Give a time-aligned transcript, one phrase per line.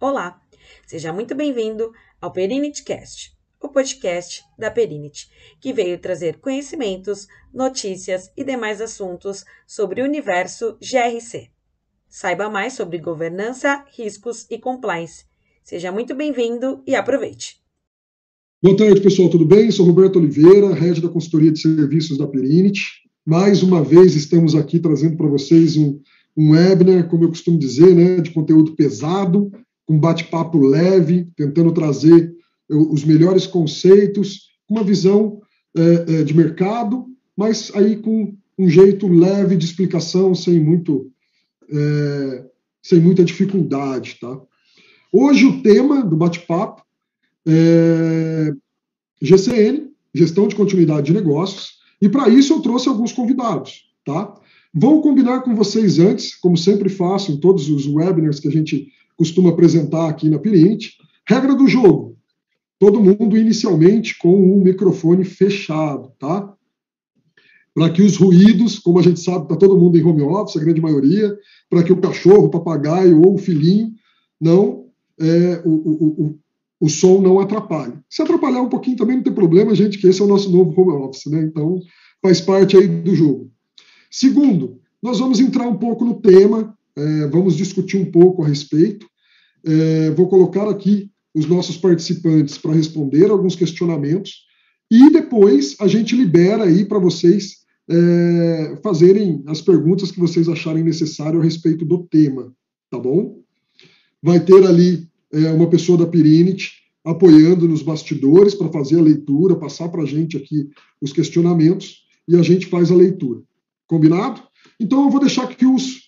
[0.00, 0.40] Olá,
[0.86, 1.90] seja muito bem-vindo
[2.20, 5.28] ao PerinityCast, o podcast da Perinity,
[5.60, 11.48] que veio trazer conhecimentos, notícias e demais assuntos sobre o universo GRC.
[12.08, 15.24] Saiba mais sobre governança, riscos e compliance.
[15.64, 17.56] Seja muito bem-vindo e aproveite.
[18.62, 19.68] Boa tarde, pessoal, tudo bem?
[19.72, 22.84] Sou Roberto Oliveira, head da consultoria de serviços da Perinity.
[23.26, 26.00] Mais uma vez estamos aqui trazendo para vocês um,
[26.36, 29.50] um webinar, como eu costumo dizer, né, de conteúdo pesado,
[29.88, 32.36] com bate-papo leve, tentando trazer
[32.68, 35.40] os melhores conceitos, uma visão
[35.74, 41.10] é, de mercado, mas aí com um jeito leve de explicação, sem muito
[41.72, 42.44] é,
[42.82, 44.38] sem muita dificuldade, tá?
[45.10, 46.82] Hoje o tema do bate-papo
[47.46, 48.52] é
[49.22, 54.34] GCN, Gestão de Continuidade de Negócios, e para isso eu trouxe alguns convidados, tá?
[54.74, 58.92] Vou combinar com vocês antes, como sempre faço em todos os webinars que a gente
[59.18, 60.96] costuma apresentar aqui na Pirinte.
[61.28, 62.16] Regra do jogo:
[62.78, 66.54] todo mundo inicialmente com o microfone fechado, tá?
[67.74, 70.64] Para que os ruídos, como a gente sabe, está todo mundo em home office, a
[70.64, 71.36] grande maioria,
[71.68, 73.92] para que o cachorro, o papagaio ou o filhinho
[74.40, 74.86] não
[75.20, 76.38] é, o, o, o,
[76.80, 77.94] o som não atrapalhe.
[78.08, 80.80] Se atrapalhar um pouquinho também não tem problema, gente, que esse é o nosso novo
[80.80, 81.42] home office, né?
[81.42, 81.80] Então
[82.22, 83.50] faz parte aí do jogo.
[84.10, 89.06] Segundo, nós vamos entrar um pouco no tema é, vamos discutir um pouco a respeito.
[89.64, 94.46] É, vou colocar aqui os nossos participantes para responder alguns questionamentos
[94.90, 100.82] e depois a gente libera aí para vocês é, fazerem as perguntas que vocês acharem
[100.82, 102.52] necessário a respeito do tema,
[102.90, 103.40] tá bom?
[104.22, 106.72] Vai ter ali é, uma pessoa da Pirinit
[107.04, 110.68] apoiando nos bastidores para fazer a leitura, passar para a gente aqui
[111.00, 113.40] os questionamentos e a gente faz a leitura.
[113.86, 114.42] Combinado?
[114.80, 116.07] Então eu vou deixar aqui os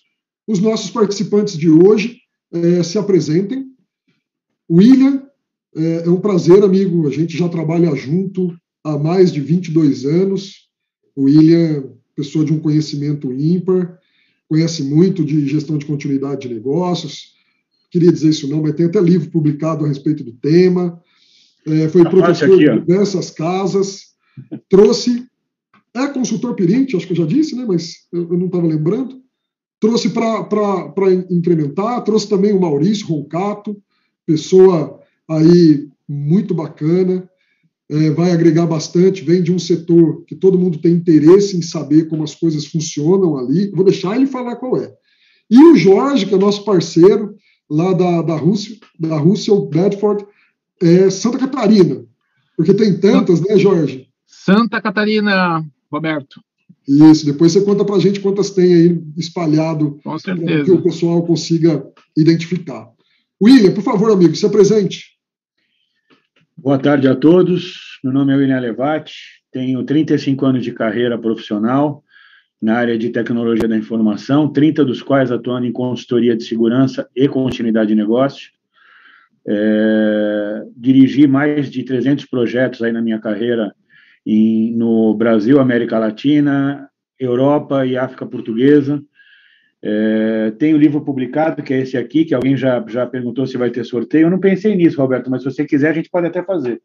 [0.51, 2.17] os nossos participantes de hoje
[2.51, 3.67] é, se apresentem.
[4.69, 5.23] William,
[5.73, 7.07] é, é, um prazer, amigo.
[7.07, 10.67] A gente já trabalha junto há mais de 22 anos.
[11.15, 13.97] O William, pessoa de um conhecimento ímpar,
[14.49, 17.31] conhece muito de gestão de continuidade de negócios.
[17.89, 21.01] Queria dizer isso não, mas tem até livro publicado a respeito do tema.
[21.65, 24.01] É, foi professor aqui, de diversas casas.
[24.69, 25.25] Trouxe.
[25.93, 27.65] É consultor Pirinte, acho que eu já disse, né?
[27.65, 29.20] Mas eu, eu não estava lembrando
[29.81, 33.75] trouxe para incrementar, trouxe também o Maurício Roncato,
[34.25, 37.27] pessoa aí muito bacana,
[37.89, 42.07] é, vai agregar bastante, vem de um setor que todo mundo tem interesse em saber
[42.07, 43.71] como as coisas funcionam ali.
[43.71, 44.93] Vou deixar ele falar qual é.
[45.49, 47.35] E o Jorge, que é nosso parceiro
[47.69, 50.25] lá da, da Rússia, da Rússia, Bedford,
[50.81, 52.05] é Santa Catarina.
[52.55, 54.07] Porque tem tantas, né, Jorge?
[54.25, 56.39] Santa Catarina, Roberto.
[56.87, 60.17] Isso, depois você conta para a gente quantas tem aí espalhado para
[60.63, 61.85] que o pessoal consiga
[62.17, 62.89] identificar.
[63.41, 65.11] William, por favor, amigo, se apresente.
[66.57, 67.99] Boa tarde a todos.
[68.03, 69.13] Meu nome é William Levati,
[69.51, 72.03] tenho 35 anos de carreira profissional
[72.61, 77.27] na área de tecnologia da informação, 30 dos quais atuando em consultoria de segurança e
[77.27, 78.51] continuidade de negócio.
[79.47, 83.73] É, dirigi mais de 300 projetos aí na minha carreira
[84.25, 86.89] em, no Brasil, América Latina,
[87.19, 89.01] Europa e África Portuguesa.
[89.83, 93.47] É, tem o um livro publicado, que é esse aqui, que alguém já, já perguntou
[93.47, 94.27] se vai ter sorteio.
[94.27, 96.81] Eu não pensei nisso, Roberto, mas se você quiser, a gente pode até fazer.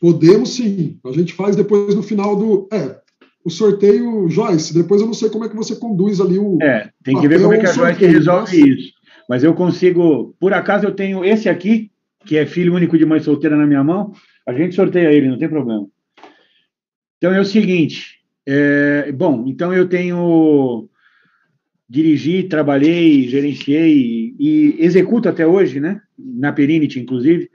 [0.00, 0.98] Podemos sim.
[1.04, 2.68] A gente faz depois no final do.
[2.72, 2.96] É,
[3.44, 6.58] o sorteio, Joyce, depois eu não sei como é que você conduz ali o.
[6.62, 8.92] É, tem que ver como é que a Joyce resolve isso.
[9.28, 10.34] Mas eu consigo.
[10.40, 11.90] Por acaso eu tenho esse aqui,
[12.24, 14.12] que é filho único de mãe solteira na minha mão,
[14.46, 15.86] a gente sorteia ele, não tem problema.
[17.24, 20.90] Então é o seguinte, é, bom, então eu tenho
[21.88, 27.50] dirigi, trabalhei, gerenciei e executo até hoje, né, na Perinity, inclusive,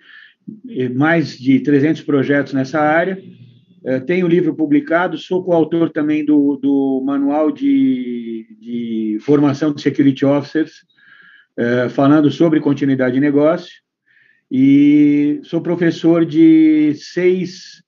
[0.96, 3.22] mais de 300 projetos nessa área.
[3.86, 10.26] É, tenho livro publicado, sou coautor também do, do manual de, de formação de security
[10.26, 10.84] officers,
[11.56, 13.72] é, falando sobre continuidade de negócio,
[14.50, 17.88] e sou professor de seis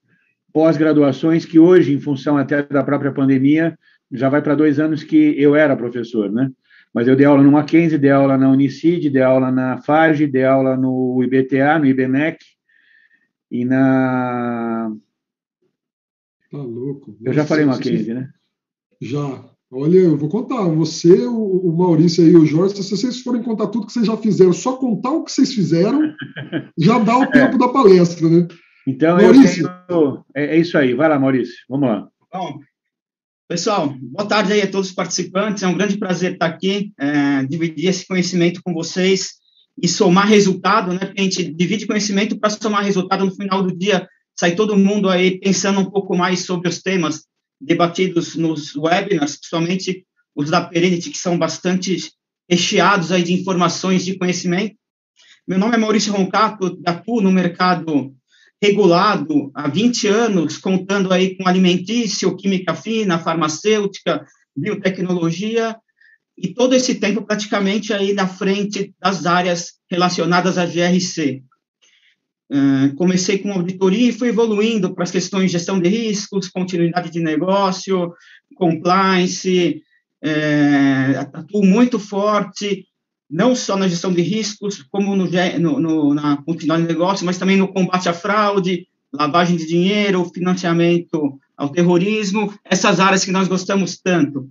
[0.53, 3.77] pós-graduações que hoje, em função até da própria pandemia,
[4.12, 6.51] já vai para dois anos que eu era professor, né?
[6.94, 10.44] Mas eu dei aula no Mackenzie, dei aula na Unicid, dei aula na FAGE, dei
[10.44, 12.38] aula no IBTA, no IBMEC
[13.50, 14.92] e na...
[16.51, 17.15] Tá louco.
[17.24, 18.30] Eu já falei Mackenzie, né?
[19.00, 19.45] Já.
[19.71, 20.63] Olha, eu vou contar.
[20.63, 24.51] Você, o Maurício e o Jorge, se vocês forem contar tudo que vocês já fizeram,
[24.51, 26.13] só contar o que vocês fizeram,
[26.77, 27.57] já dá o tempo é.
[27.57, 28.48] da palestra, né?
[28.87, 29.69] Então, Maurício.
[29.87, 30.25] tenho.
[30.35, 30.93] É, é, isso aí.
[30.93, 31.55] Vai lá, Maurício.
[31.69, 32.07] Vamos lá.
[32.33, 32.59] Bom,
[33.47, 35.63] pessoal, boa tarde aí a todos os participantes.
[35.63, 39.41] É um grande prazer estar aqui, é, dividir esse conhecimento com vocês
[39.81, 40.99] e somar resultado, né?
[40.99, 45.09] Porque a gente divide conhecimento para somar resultado no final do dia, sai todo mundo
[45.09, 47.25] aí pensando um pouco mais sobre os temas
[47.59, 50.05] debatidos nos webinars, principalmente
[50.35, 52.11] os da Perenity, que são bastante
[52.49, 54.75] recheados aí de informações de conhecimento.
[55.47, 58.13] Meu nome é Maurício Roncato, atuo no mercado
[58.61, 64.25] regulado há 20 anos, contando aí com alimentício, química fina, farmacêutica,
[64.55, 65.75] biotecnologia,
[66.37, 71.43] e todo esse tempo praticamente aí na frente das áreas relacionadas à GRC.
[72.51, 77.09] Uh, comecei com auditoria e fui evoluindo para as questões de gestão de riscos, continuidade
[77.09, 78.13] de negócio,
[78.55, 79.81] compliance,
[80.21, 82.85] é, atuo muito forte,
[83.31, 85.25] não só na gestão de riscos, como no,
[85.79, 91.39] no, na continuidade de negócio, mas também no combate à fraude, lavagem de dinheiro, financiamento
[91.55, 94.49] ao terrorismo, essas áreas que nós gostamos tanto.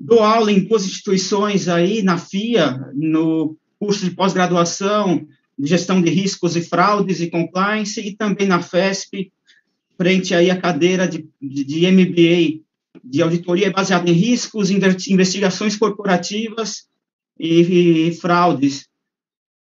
[0.00, 5.26] Dou aula em duas instituições aí, na FIA, no curso de pós-graduação
[5.58, 9.30] de gestão de riscos e fraudes e compliance, e também na FESP,
[9.98, 12.62] frente aí à cadeira de, de, de MBA
[13.04, 16.90] de auditoria baseada em riscos, investigações corporativas
[17.42, 18.88] e, e fraudes.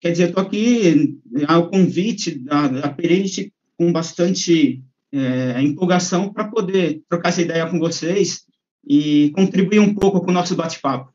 [0.00, 1.18] Quer dizer, estou aqui
[1.48, 7.80] ao convite da, da Perente com bastante é, empolgação para poder trocar essa ideia com
[7.80, 8.46] vocês
[8.86, 11.12] e contribuir um pouco com o nosso bate-papo.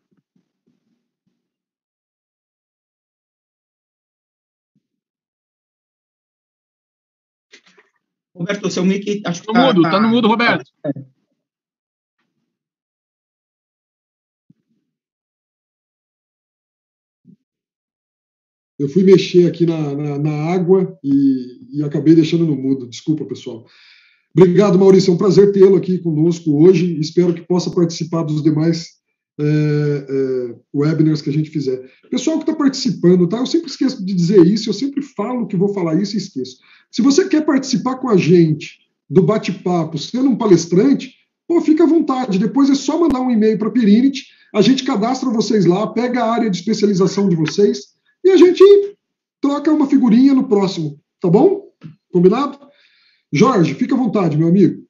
[8.35, 9.53] Roberto, seu mic acho que está...
[9.53, 10.69] Tá, mudo, tá no mudo, Roberto.
[10.85, 11.20] É.
[18.81, 22.89] Eu fui mexer aqui na, na, na água e, e, acabei deixando no mudo.
[22.89, 23.63] Desculpa, pessoal.
[24.35, 25.11] Obrigado, Maurício.
[25.11, 26.99] É um prazer tê-lo aqui conosco hoje.
[26.99, 28.87] Espero que possa participar dos demais
[29.39, 31.79] é, é, webinars que a gente fizer.
[32.09, 33.37] Pessoal que está participando, tá?
[33.37, 36.57] Eu sempre esqueço de dizer isso, eu sempre falo que vou falar isso e esqueço.
[36.89, 41.13] Se você quer participar com a gente do bate-papo, sendo um palestrante,
[41.47, 42.39] pô, fica à vontade.
[42.39, 44.25] Depois é só mandar um e-mail para a Perinit,
[44.55, 47.91] a gente cadastra vocês lá, pega a área de especialização de vocês
[48.23, 48.63] e a gente
[49.39, 51.71] troca uma figurinha no próximo, tá bom?
[52.11, 52.59] Combinado?
[53.31, 54.85] Jorge, fica à vontade, meu amigo.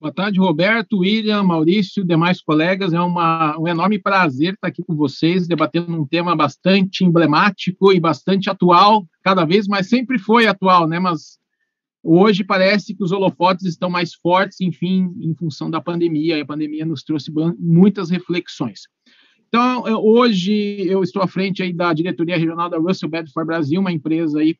[0.00, 2.94] Boa tarde, Roberto, William, Maurício, demais colegas.
[2.94, 8.00] É uma, um enorme prazer estar aqui com vocês, debatendo um tema bastante emblemático e
[8.00, 10.98] bastante atual, cada vez mais, sempre foi atual, né?
[10.98, 11.38] Mas
[12.02, 16.38] hoje parece que os holofotes estão mais fortes, enfim, em função da pandemia.
[16.38, 18.84] E a pandemia nos trouxe muitas reflexões.
[19.52, 23.90] Então, hoje eu estou à frente aí da diretoria regional da Russell Bedford Brasil, uma
[23.90, 24.56] empresa aí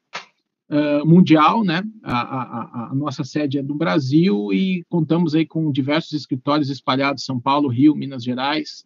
[0.69, 1.85] uh, mundial, né?
[2.03, 7.25] A, a, a, nossa sede é do Brasil e contamos aí com diversos escritórios espalhados
[7.25, 8.85] São Paulo, Rio, Minas Gerais.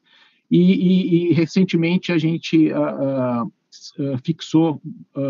[0.51, 4.83] E, e, e recentemente a gente uh, uh, fixou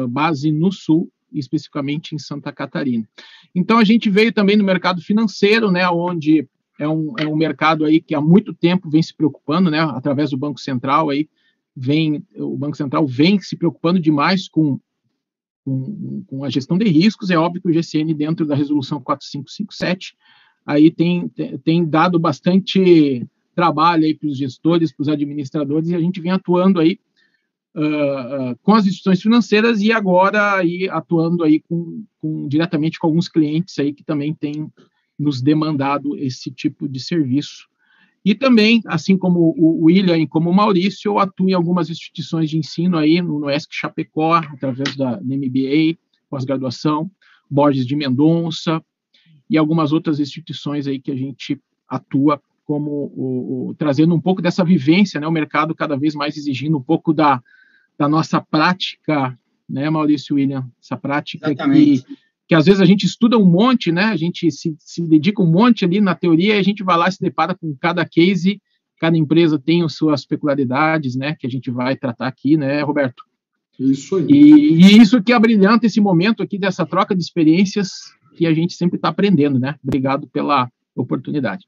[0.08, 3.08] base no Sul, especificamente em Santa Catarina.
[3.54, 6.48] Então a gente veio também no mercado financeiro, né, onde
[6.78, 10.30] é um, é um mercado aí que há muito tempo vem se preocupando, né, através
[10.30, 11.28] do Banco Central aí,
[11.76, 14.78] vem, o Banco Central vem se preocupando demais com,
[15.64, 20.16] com, com, a gestão de riscos, é óbvio que o GCN, dentro da resolução 4557,
[20.66, 21.28] aí tem,
[21.64, 26.32] tem dado bastante trabalho aí para os gestores, para os administradores, e a gente vem
[26.32, 26.98] atuando aí
[27.74, 33.06] uh, uh, com as instituições financeiras e agora aí atuando aí com, com, diretamente com
[33.06, 34.70] alguns clientes aí que também têm
[35.18, 37.68] nos demandado esse tipo de serviço.
[38.24, 42.48] E também, assim como o William e como o Maurício, eu atuo em algumas instituições
[42.48, 45.98] de ensino aí, no ESC Chapecó, através da MBA,
[46.30, 47.10] pós-graduação,
[47.50, 48.82] Borges de Mendonça,
[49.48, 54.40] e algumas outras instituições aí que a gente atua como o, o, trazendo um pouco
[54.40, 57.42] dessa vivência, né, o mercado cada vez mais exigindo um pouco da,
[57.98, 62.04] da nossa prática, né, Maurício William, essa prática Exatamente.
[62.04, 62.16] que
[62.46, 64.04] que às vezes a gente estuda um monte, né?
[64.04, 67.08] A gente se, se dedica um monte ali na teoria e a gente vai lá
[67.08, 68.60] e se depara com cada case,
[68.98, 71.34] cada empresa tem as suas peculiaridades, né?
[71.38, 73.24] Que a gente vai tratar aqui, né, Roberto?
[73.78, 74.26] Isso aí.
[74.28, 77.90] E, e isso que é brilhante esse momento aqui dessa troca de experiências
[78.36, 79.76] que a gente sempre está aprendendo, né?
[79.82, 81.66] Obrigado pela oportunidade.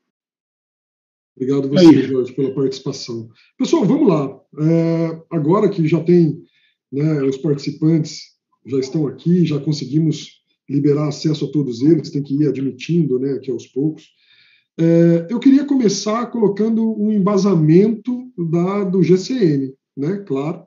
[1.37, 3.29] Obrigado você, Jorge, pela participação.
[3.59, 4.41] Pessoal, vamos lá.
[4.59, 6.43] É, agora que já tem
[6.91, 12.35] né, os participantes já estão aqui, já conseguimos liberar acesso a todos eles, tem que
[12.35, 14.09] ir admitindo, né, aqui aos poucos.
[14.79, 20.65] É, eu queria começar colocando um embasamento da, do GCN, né, claro.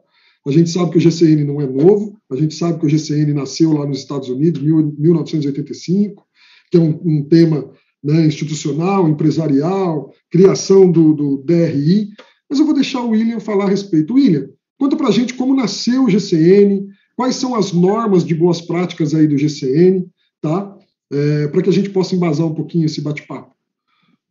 [0.47, 3.33] A gente sabe que o GCN não é novo, a gente sabe que o GCN
[3.33, 6.25] nasceu lá nos Estados Unidos, em 1985,
[6.71, 7.69] que é um, um tema
[8.03, 12.09] né, institucional, empresarial, criação do, do DRI,
[12.49, 14.13] mas eu vou deixar o William falar a respeito.
[14.13, 16.87] William, Conta para a gente como nasceu o GCN,
[17.19, 20.07] quais são as normas de boas práticas aí do GCN,
[20.39, 20.73] tá?
[21.11, 23.53] É, para que a gente possa embasar um pouquinho esse bate-papo.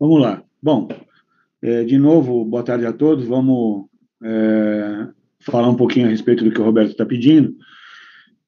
[0.00, 0.42] Vamos lá.
[0.62, 0.88] Bom,
[1.61, 3.26] é, de novo, boa tarde a todos.
[3.26, 3.85] Vamos
[4.25, 5.07] é,
[5.40, 7.54] falar um pouquinho a respeito do que o Roberto está pedindo.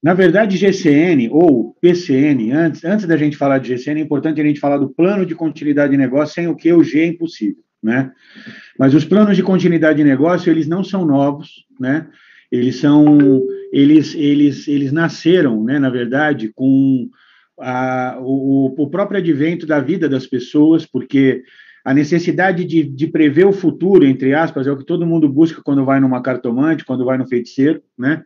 [0.02, 4.44] Na verdade, GCN ou PCN, antes, antes da gente falar de GCN, é importante a
[4.44, 7.62] gente falar do plano de continuidade de negócio, sem o que o G é impossível,
[7.82, 8.10] né?
[8.78, 12.08] Mas os planos de continuidade de negócio, eles não são novos, né?
[12.50, 13.18] Eles são,
[13.72, 17.08] eles, eles, eles nasceram, né, na verdade, com
[17.58, 21.42] a, o, o próprio advento da vida das pessoas, porque
[21.84, 25.62] a necessidade de, de, prever o futuro, entre aspas, é o que todo mundo busca
[25.62, 28.22] quando vai numa cartomante, quando vai no feiticeiro, né?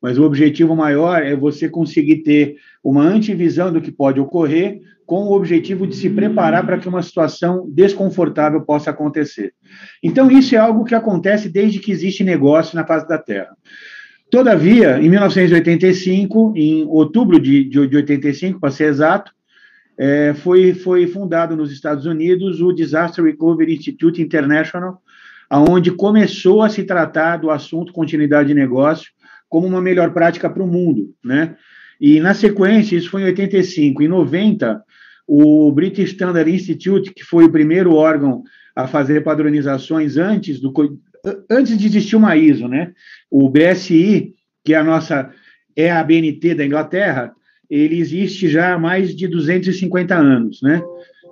[0.00, 4.80] Mas o objetivo maior é você conseguir ter uma antivisão do que pode ocorrer,
[5.12, 9.52] com o objetivo de se preparar para que uma situação desconfortável possa acontecer.
[10.02, 13.54] Então, isso é algo que acontece desde que existe negócio na face da Terra.
[14.30, 19.30] Todavia, em 1985, em outubro de, de, de 85, para ser exato,
[19.98, 24.96] é, foi, foi fundado nos Estados Unidos o Disaster Recovery Institute International,
[25.50, 29.10] aonde começou a se tratar do assunto continuidade de negócio
[29.46, 31.54] como uma melhor prática para o mundo, né?
[32.00, 34.82] E na sequência, isso foi em 85, em 90,
[35.26, 38.42] o British Standard Institute, que foi o primeiro órgão
[38.74, 40.72] a fazer padronizações antes do
[41.48, 42.92] antes de existir uma ISO, né?
[43.30, 45.30] O BSI, que é a nossa
[45.76, 47.32] é a BNT da Inglaterra,
[47.70, 50.82] ele existe já há mais de 250 anos, né?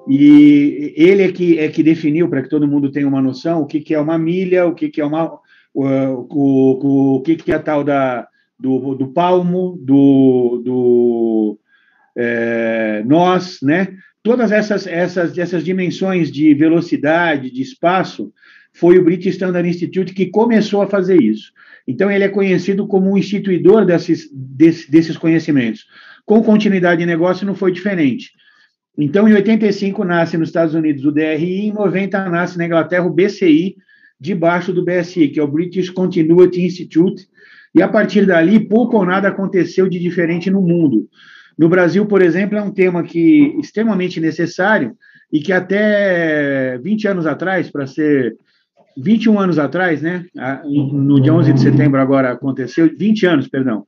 [0.08, 3.66] E ele é que, é que definiu, para que todo mundo tenha uma noção, o
[3.66, 5.38] que, que é uma milha, o que, que é uma,
[5.74, 8.26] o, o, o que, que é tal da,
[8.58, 11.59] do, do palmo, do, do
[12.16, 13.88] é, nós, né?
[14.22, 18.32] Todas essas, essas, essas dimensões de velocidade, de espaço,
[18.72, 21.52] foi o British Standard Institute que começou a fazer isso.
[21.88, 25.86] Então, ele é conhecido como um instituidor desses, desses conhecimentos.
[26.26, 28.30] Com continuidade de negócio, não foi diferente.
[28.96, 33.12] Então, em 85 nasce nos Estados Unidos o DRI, em 90 nasce na Inglaterra o
[33.12, 33.76] BCI,
[34.20, 37.26] debaixo do BSI, que é o British Continuity Institute,
[37.74, 41.08] e a partir dali pouco ou nada aconteceu de diferente no mundo.
[41.60, 44.96] No Brasil, por exemplo, é um tema que extremamente necessário
[45.30, 48.34] e que até 20 anos atrás, para ser
[48.96, 50.24] 21 anos atrás, né,
[50.64, 53.84] no dia 11 de setembro agora aconteceu, 20 anos, perdão,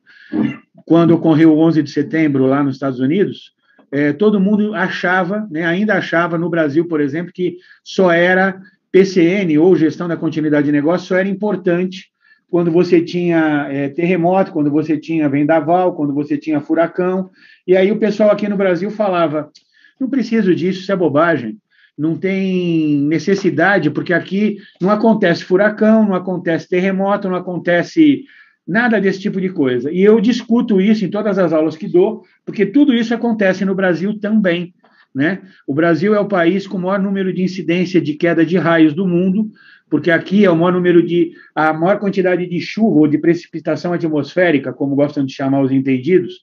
[0.85, 3.55] quando ocorreu o 11 de setembro lá nos Estados Unidos,
[3.91, 8.61] é, todo mundo achava, né, ainda achava no Brasil, por exemplo, que só era
[8.93, 12.12] PCN, ou gestão da continuidade de negócio, só era importante
[12.52, 17.30] quando você tinha é, terremoto, quando você tinha vendaval, quando você tinha furacão.
[17.66, 19.50] E aí o pessoal aqui no Brasil falava:
[19.99, 21.56] não preciso disso, isso é bobagem.
[21.97, 28.25] Não tem necessidade, porque aqui não acontece furacão, não acontece terremoto, não acontece
[28.68, 29.90] nada desse tipo de coisa.
[29.90, 33.75] E eu discuto isso em todas as aulas que dou, porque tudo isso acontece no
[33.75, 34.75] Brasil também.
[35.14, 35.40] Né?
[35.66, 38.92] O Brasil é o país com o maior número de incidência de queda de raios
[38.92, 39.50] do mundo,
[39.93, 43.93] porque aqui é o maior número de a maior quantidade de chuva ou de precipitação
[43.93, 46.41] atmosférica, como gostam de chamar os entendidos,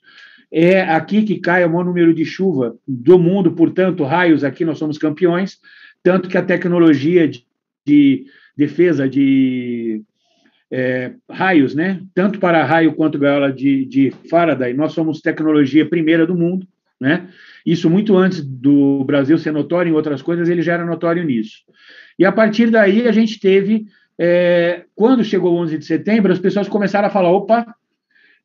[0.52, 4.78] é aqui que cai o maior número de chuva do mundo, portanto, raios aqui nós
[4.78, 5.58] somos campeões,
[6.04, 7.44] tanto que a tecnologia de,
[7.84, 8.26] de
[8.56, 10.04] defesa de
[10.70, 12.04] é, raios, né?
[12.14, 16.68] Tanto para raio quanto gaiola de, de Faraday, nós somos tecnologia primeira do mundo,
[17.02, 17.30] né?
[17.66, 21.64] Isso muito antes do Brasil ser notório em outras coisas, ele já era notório nisso.
[22.20, 26.40] E a partir daí a gente teve, é, quando chegou o 11 de setembro, as
[26.40, 27.74] pessoas começaram a falar, opa,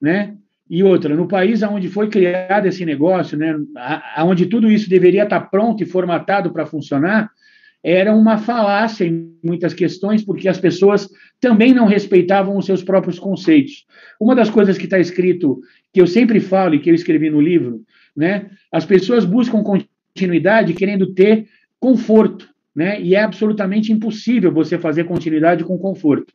[0.00, 0.37] né?
[0.71, 3.54] E outra, no país onde foi criado esse negócio, né,
[4.21, 7.31] onde tudo isso deveria estar pronto e formatado para funcionar,
[7.83, 13.19] era uma falácia em muitas questões, porque as pessoas também não respeitavam os seus próprios
[13.19, 13.85] conceitos.
[14.19, 15.61] Uma das coisas que está escrito,
[15.93, 17.83] que eu sempre falo e que eu escrevi no livro,
[18.16, 18.49] né?
[18.73, 21.47] As pessoas buscam continuidade querendo ter
[21.78, 23.00] conforto, né?
[23.00, 26.33] E é absolutamente impossível você fazer continuidade com conforto.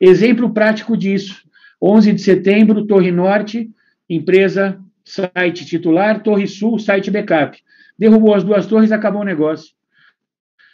[0.00, 1.42] Exemplo prático disso:
[1.82, 3.70] 11 de setembro, Torre Norte,
[4.08, 7.58] empresa, site titular, Torre Sul, site backup.
[7.98, 9.74] Derrubou as duas torres, acabou o negócio.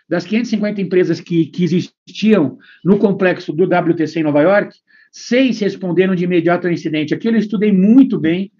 [0.08, 4.76] Das 550 empresas que, que existiam no complexo do WTC em Nova York,
[5.10, 7.12] seis responderam de imediato ao incidente.
[7.12, 8.52] Aquilo eu estudei muito bem,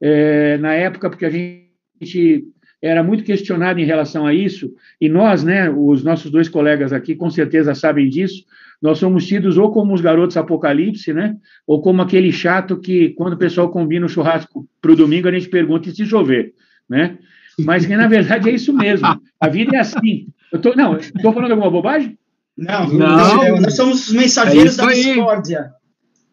[0.00, 2.46] é, na época, porque a gente
[2.80, 7.14] era muito questionado em relação a isso, e nós, né, os nossos dois colegas aqui,
[7.14, 8.44] com certeza sabem disso,
[8.80, 13.34] nós somos tidos ou como os garotos apocalipse, né, ou como aquele chato que, quando
[13.34, 16.52] o pessoal combina o churrasco para o domingo, a gente pergunta se chover,
[16.88, 17.18] né,
[17.58, 19.06] mas que, na verdade, é isso mesmo,
[19.40, 20.28] a vida é assim.
[20.52, 22.16] Eu tô, não, estou falando alguma bobagem?
[22.56, 25.70] Não, não, nós somos os mensageiros é da discórdia.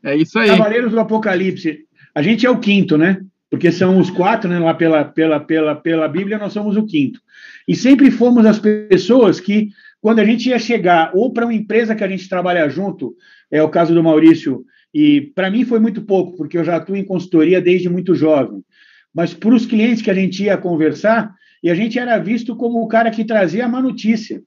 [0.04, 0.50] É isso aí.
[0.50, 1.80] Cavaleiros do Apocalipse.
[2.14, 3.22] A gente é o quinto, né?
[3.50, 4.60] Porque são os quatro, né?
[4.60, 7.20] Lá pela, pela, pela, pela Bíblia, nós somos o quinto.
[7.68, 9.70] E sempre fomos as pessoas que,
[10.02, 13.16] quando a gente ia chegar ou para uma empresa que a gente trabalha junto,
[13.52, 16.96] é o caso do Maurício, e para mim foi muito pouco, porque eu já atuo
[16.96, 18.64] em consultoria desde muito jovem.
[19.14, 22.82] Mas para os clientes que a gente ia conversar, e a gente era visto como
[22.82, 24.42] o cara que trazia a má notícia.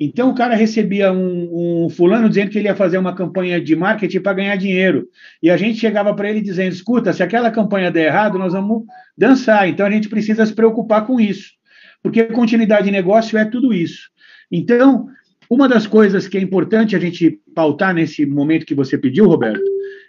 [0.00, 3.76] Então o cara recebia um, um, fulano dizendo que ele ia fazer uma campanha de
[3.76, 5.06] marketing para ganhar dinheiro.
[5.42, 8.84] E a gente chegava para ele dizendo: escuta, se aquela campanha der errado, nós vamos
[9.16, 9.68] dançar.
[9.68, 11.50] Então a gente precisa se preocupar com isso.
[12.02, 14.08] Porque continuidade de negócio é tudo isso.
[14.50, 15.06] Então,
[15.50, 19.60] uma das coisas que é importante a gente pautar nesse momento que você pediu, Roberto,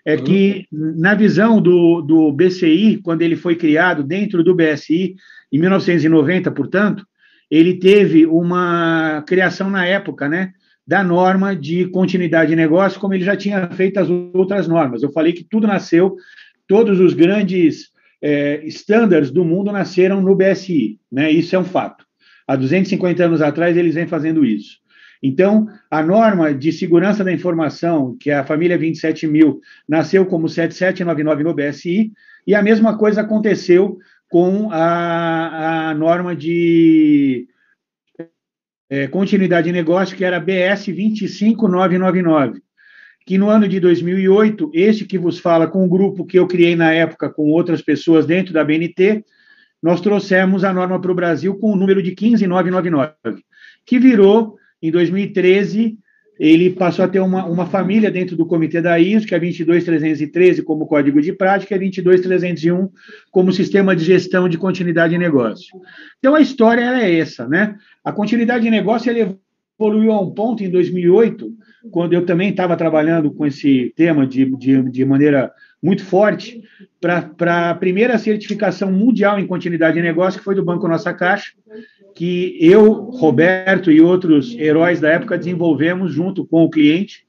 [0.06, 5.16] é que, na visão do, do BCI, quando ele foi criado dentro do BSI,
[5.52, 7.06] em 1990, portanto,
[7.52, 10.54] ele teve uma criação na época, né,
[10.88, 15.04] da norma de continuidade de negócio, como ele já tinha feito as outras normas.
[15.04, 16.16] Eu falei que tudo nasceu,
[16.66, 17.90] todos os grandes
[18.22, 21.30] é, estándares do mundo nasceram no BSI, né?
[21.30, 22.06] Isso é um fato.
[22.48, 24.80] Há 250 anos atrás eles vêm fazendo isso.
[25.22, 30.50] Então, a norma de segurança da informação, que é a família 27 mil, nasceu como
[30.50, 32.12] 7799 no BSI,
[32.48, 34.00] e a mesma coisa aconteceu
[34.32, 37.50] com a, a norma de
[38.90, 42.62] é, continuidade de negócio, que era BS 25999,
[43.26, 46.78] que no ano de 2008, este que vos fala com o grupo que eu criei
[46.78, 49.26] na época com outras pessoas dentro da BNT,
[49.84, 53.14] nós trouxemos a norma para o Brasil com o número de 15999,
[53.86, 55.98] que virou, em 2013,
[56.44, 60.64] ele passou a ter uma, uma família dentro do comitê da ISO, que é 22313
[60.64, 62.90] como código de prática, e 22301
[63.30, 65.80] como sistema de gestão de continuidade de negócio.
[66.18, 67.76] Então, a história é essa, né?
[68.04, 69.14] A continuidade de negócio
[69.80, 71.48] evoluiu a um ponto em 2008,
[71.92, 76.64] quando eu também estava trabalhando com esse tema de, de, de maneira muito forte,
[77.00, 81.52] para a primeira certificação mundial em continuidade de negócio, que foi do Banco Nossa Caixa,
[82.22, 87.26] que eu, Roberto e outros heróis da época desenvolvemos junto com o cliente,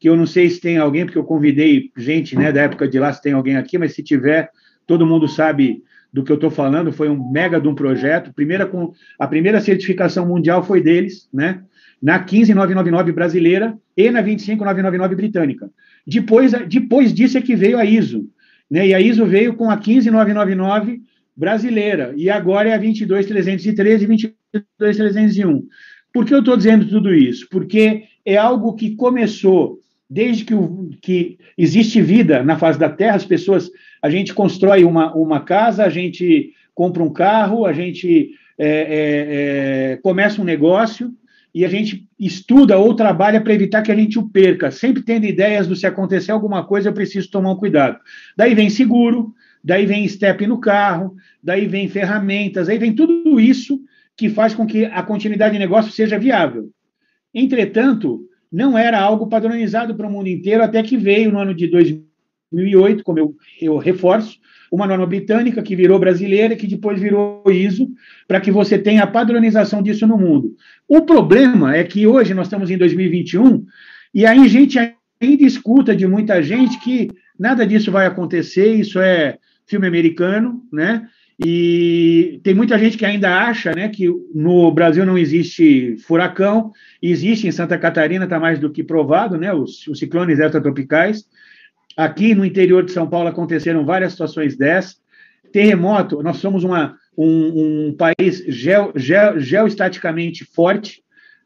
[0.00, 2.98] que eu não sei se tem alguém, porque eu convidei gente né, da época de
[2.98, 4.50] lá, se tem alguém aqui, mas se tiver,
[4.84, 8.34] todo mundo sabe do que eu estou falando, foi um mega de um projeto.
[8.34, 8.68] Primeira,
[9.16, 11.62] a primeira certificação mundial foi deles, né?
[12.02, 15.70] Na 15999 brasileira e na 25999 britânica.
[16.04, 18.28] Depois, depois disso é que veio a ISO,
[18.68, 18.88] né?
[18.88, 21.00] E a ISO veio com a 15999
[21.36, 24.34] brasileira, e agora é a 22313 e
[24.78, 25.66] 22301.
[26.12, 27.48] Por que eu estou dizendo tudo isso?
[27.50, 33.16] Porque é algo que começou desde que, o, que existe vida na face da Terra,
[33.16, 33.70] as pessoas,
[34.02, 39.92] a gente constrói uma, uma casa, a gente compra um carro, a gente é, é,
[39.92, 41.10] é, começa um negócio
[41.54, 45.24] e a gente estuda ou trabalha para evitar que a gente o perca, sempre tendo
[45.24, 47.98] ideias do se acontecer alguma coisa, eu preciso tomar um cuidado.
[48.36, 53.80] Daí vem seguro, daí vem step no carro, daí vem ferramentas, aí vem tudo isso
[54.16, 56.70] que faz com que a continuidade de negócio seja viável.
[57.34, 61.66] Entretanto, não era algo padronizado para o mundo inteiro, até que veio no ano de
[61.68, 64.38] 2008, como eu, eu reforço,
[64.70, 67.88] uma norma britânica que virou brasileira, que depois virou ISO,
[68.26, 70.54] para que você tenha a padronização disso no mundo.
[70.88, 73.64] O problema é que hoje nós estamos em 2021
[74.14, 78.98] e aí a gente ainda escuta de muita gente que nada disso vai acontecer, isso
[78.98, 81.08] é filme americano, né?
[81.44, 86.70] E tem muita gente que ainda acha né, que no Brasil não existe furacão,
[87.02, 91.24] existe em Santa Catarina, está mais do que provado, né, os, os ciclones extratropicais.
[91.96, 95.00] Aqui no interior de São Paulo aconteceram várias situações dessas.
[95.52, 101.02] Terremoto, nós somos uma, um, um país geo, geo, geoestaticamente forte,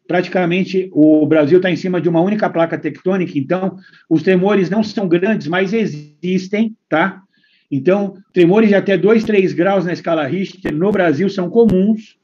[0.06, 3.76] praticamente o Brasil está em cima de uma única placa tectônica, então
[4.08, 7.22] os tremores não são grandes, mas existem, tá?
[7.70, 12.16] Então, tremores de até 2, 3 graus na escala Richter no Brasil são comuns.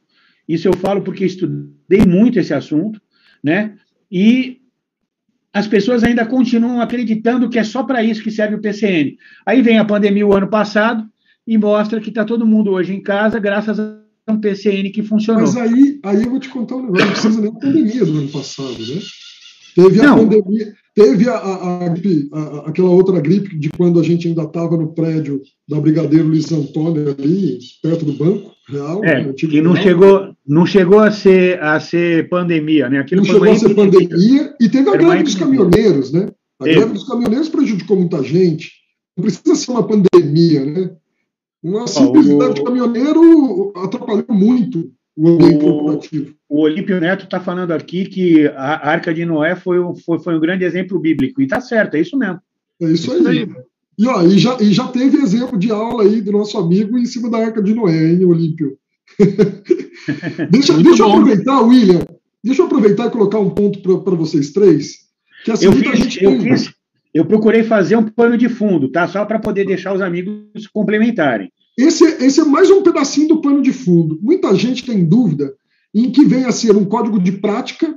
[0.49, 3.01] Isso eu falo porque estudei muito esse assunto,
[3.43, 3.75] né?
[4.11, 4.59] E
[5.53, 9.17] as pessoas ainda continuam acreditando que é só para isso que serve o PCN.
[9.45, 11.07] Aí vem a pandemia o ano passado
[11.47, 15.43] e mostra que está todo mundo hoje em casa graças a um PCN que funcionou.
[15.43, 18.29] Mas aí, aí eu vou te contar um negócio, não precisa nem pandemia do ano
[18.29, 19.01] passado, né?
[19.75, 20.19] Teve a não.
[20.19, 22.29] pandemia, Teve a, a, a, gripe,
[22.67, 27.17] aquela outra gripe de quando a gente ainda estava no prédio da Brigadeiro Luiz Antônio
[27.19, 29.03] ali, perto do Banco Real.
[29.03, 32.99] É, né, que não chegou, não chegou a ser, a ser pandemia, né?
[32.99, 34.55] Aquilo não chegou a ser pandemia.
[34.61, 36.29] E teve a greve dos caminhoneiros, né?
[36.61, 38.71] A greve dos caminhoneiros prejudicou muita gente.
[39.17, 40.91] Não precisa ser uma pandemia, né?
[41.63, 47.73] Uma simples greve de caminhoneiro atrapalhou muito o ambiente corporativo o Olímpio Neto está falando
[47.73, 51.41] aqui que a Arca de Noé foi, foi, foi um grande exemplo bíblico.
[51.41, 52.41] E está certo, é isso mesmo.
[52.81, 53.27] É isso, aí.
[53.27, 53.49] aí.
[53.99, 57.05] E, ó, e, já, e já teve exemplo de aula aí do nosso amigo em
[57.05, 58.77] cima da Arca de Noé, hein, Olímpio?
[60.51, 62.01] deixa deixa eu aproveitar, William,
[62.43, 64.97] deixa eu aproveitar e colocar um ponto para vocês três.
[65.45, 66.75] Que assim, eu, fiz, eu, fiz,
[67.13, 69.07] eu procurei fazer um pano de fundo, tá?
[69.07, 71.53] Só para poder deixar os amigos complementarem.
[71.77, 74.19] Esse, esse é mais um pedacinho do pano de fundo.
[74.23, 75.55] Muita gente tem dúvida
[75.95, 77.95] em que venha a ser um código de prática,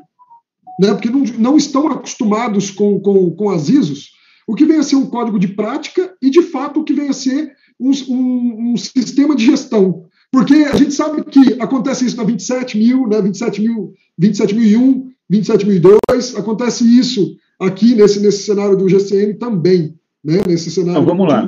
[0.79, 4.11] né, porque não, não estão acostumados com, com, com as ISOs,
[4.47, 7.09] o que vem a ser um código de prática e, de fato, o que vem
[7.09, 10.05] a ser um, um, um sistema de gestão.
[10.31, 17.35] Porque a gente sabe que acontece isso na 27.000, né, 27.000, 27.001, 27.002, acontece isso
[17.59, 21.01] aqui nesse, nesse cenário do GCN também, né, nesse cenário.
[21.01, 21.47] Então, vamos lá.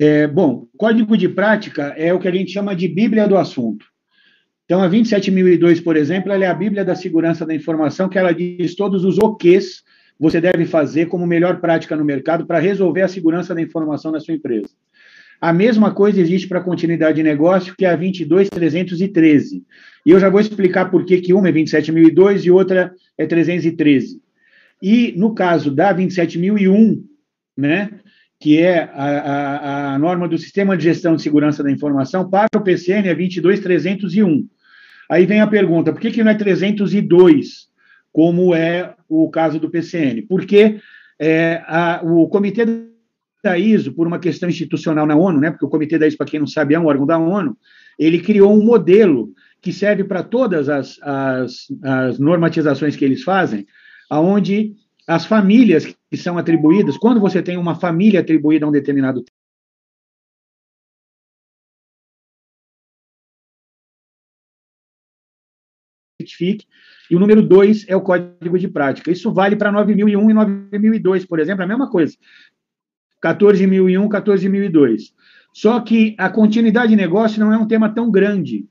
[0.00, 3.86] É, bom, código de prática é o que a gente chama de Bíblia do assunto.
[4.64, 8.32] Então, a 27.002, por exemplo, ela é a Bíblia da Segurança da Informação, que ela
[8.32, 9.82] diz todos os OQs
[10.18, 14.20] você deve fazer como melhor prática no mercado para resolver a segurança da informação na
[14.20, 14.68] sua empresa.
[15.40, 19.62] A mesma coisa existe para continuidade de negócio, que é a 22.313.
[20.06, 24.20] E eu já vou explicar por que, que uma é 27.002 e outra é 313.
[24.80, 27.02] E no caso da 27.001,
[27.56, 27.90] né,
[28.40, 32.48] que é a, a, a, norma do Sistema de Gestão de Segurança da Informação, para
[32.56, 34.46] o PCN é 22.301.
[35.10, 37.68] Aí vem a pergunta, por que, que não é 302,
[38.12, 40.22] como é o caso do PCN?
[40.22, 40.78] Porque
[41.20, 42.64] é, a, o Comitê
[43.42, 46.26] da ISO, por uma questão institucional na ONU, né, porque o Comitê da ISO, para
[46.26, 47.56] quem não sabe, é um órgão da ONU,
[47.98, 53.66] ele criou um modelo que serve para todas as, as, as normatizações que eles fazem,
[54.10, 54.74] aonde
[55.06, 59.24] as famílias que são atribuídas, quando você tem uma família atribuída a um determinado
[66.24, 66.66] certifique,
[67.10, 69.10] e o número 2 é o código de prática.
[69.10, 72.16] Isso vale para 9001 e 9002, por exemplo, a mesma coisa.
[73.22, 75.12] 14.001, 14.002.
[75.52, 78.66] Só que a continuidade de negócio não é um tema tão grande.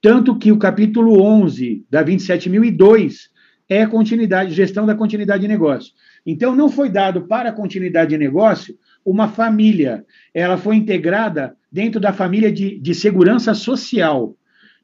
[0.00, 3.28] Tanto que o capítulo 11 da 27.002
[3.68, 5.92] é continuidade, gestão da continuidade de negócio.
[6.24, 12.00] Então, não foi dado para a continuidade de negócio uma família, ela foi integrada dentro
[12.00, 14.36] da família de, de segurança social,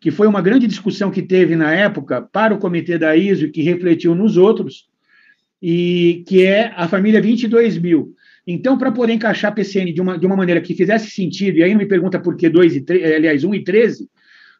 [0.04, 3.62] que foi uma grande discussão que teve na época para o comitê da ISO, que
[3.62, 4.86] refletiu nos outros,
[5.62, 8.12] e que é a família 22 mil.
[8.46, 11.70] Então, para poder encaixar PCN de uma, de uma maneira que fizesse sentido, e aí
[11.70, 14.06] não me pergunta por que 2 e 3, aliás, 1 e 13,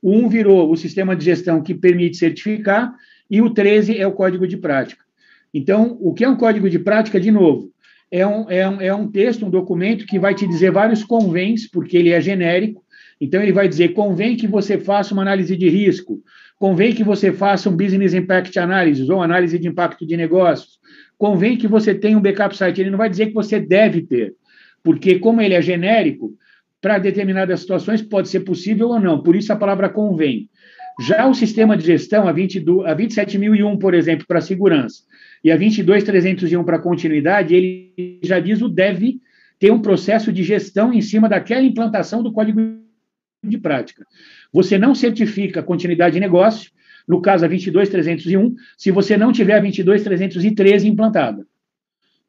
[0.02, 2.94] o 1 virou o sistema de gestão que permite certificar,
[3.30, 5.04] e o 13 é o código de prática.
[5.52, 7.70] Então, o que é um código de prática, de novo,
[8.10, 11.68] é um, é um, é um texto, um documento que vai te dizer vários convêns,
[11.68, 12.82] porque ele é genérico.
[13.20, 16.22] Então, ele vai dizer: convém que você faça uma análise de risco,
[16.58, 20.78] convém que você faça um business impact analysis ou análise de impacto de negócios,
[21.16, 22.80] convém que você tenha um backup site.
[22.80, 24.34] Ele não vai dizer que você deve ter,
[24.82, 26.34] porque, como ele é genérico,
[26.80, 29.22] para determinadas situações pode ser possível ou não.
[29.22, 30.50] Por isso a palavra convém.
[31.00, 35.02] Já o sistema de gestão, a, 22, a 27.001, por exemplo, para segurança,
[35.42, 39.18] e a 22.301 para continuidade, ele já diz o deve
[39.58, 42.60] ter um processo de gestão em cima daquela implantação do código
[43.48, 44.06] de prática.
[44.52, 46.70] Você não certifica continuidade de negócio,
[47.06, 51.46] no caso a 22.301, se você não tiver a 22.313 implantada.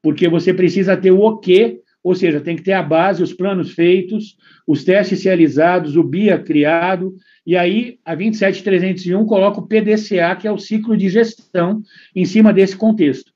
[0.02, 3.72] Porque você precisa ter o OK, ou seja, tem que ter a base, os planos
[3.72, 10.48] feitos, os testes realizados, o BIA criado, e aí a 27301 coloca o PDCA, que
[10.48, 11.82] é o ciclo de gestão,
[12.16, 13.32] em cima desse contexto.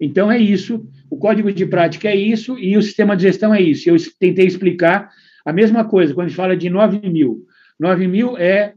[0.00, 3.60] Então é isso, o código de prática é isso e o sistema de gestão é
[3.60, 3.88] isso.
[3.88, 5.10] Eu tentei explicar
[5.44, 7.44] a mesma coisa quando a gente fala de 9 mil.
[7.78, 8.74] 9 mil é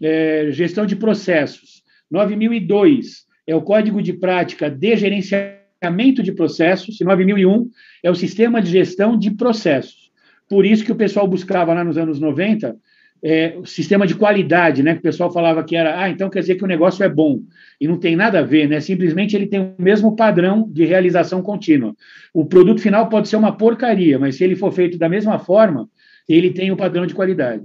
[0.00, 1.82] é, gestão de processos.
[2.10, 7.70] 9002 é o Código de Prática de Gerenciamento de Processos, e 9001
[8.02, 10.10] é o Sistema de Gestão de Processos.
[10.48, 12.76] Por isso que o pessoal buscava lá nos anos 90
[13.22, 14.94] é, o sistema de qualidade, né?
[14.94, 17.40] Que o pessoal falava que era, ah, então quer dizer que o negócio é bom.
[17.80, 18.80] E não tem nada a ver, né?
[18.80, 21.94] Simplesmente ele tem o mesmo padrão de realização contínua.
[22.32, 25.88] O produto final pode ser uma porcaria, mas se ele for feito da mesma forma,
[26.28, 27.64] ele tem o padrão de qualidade.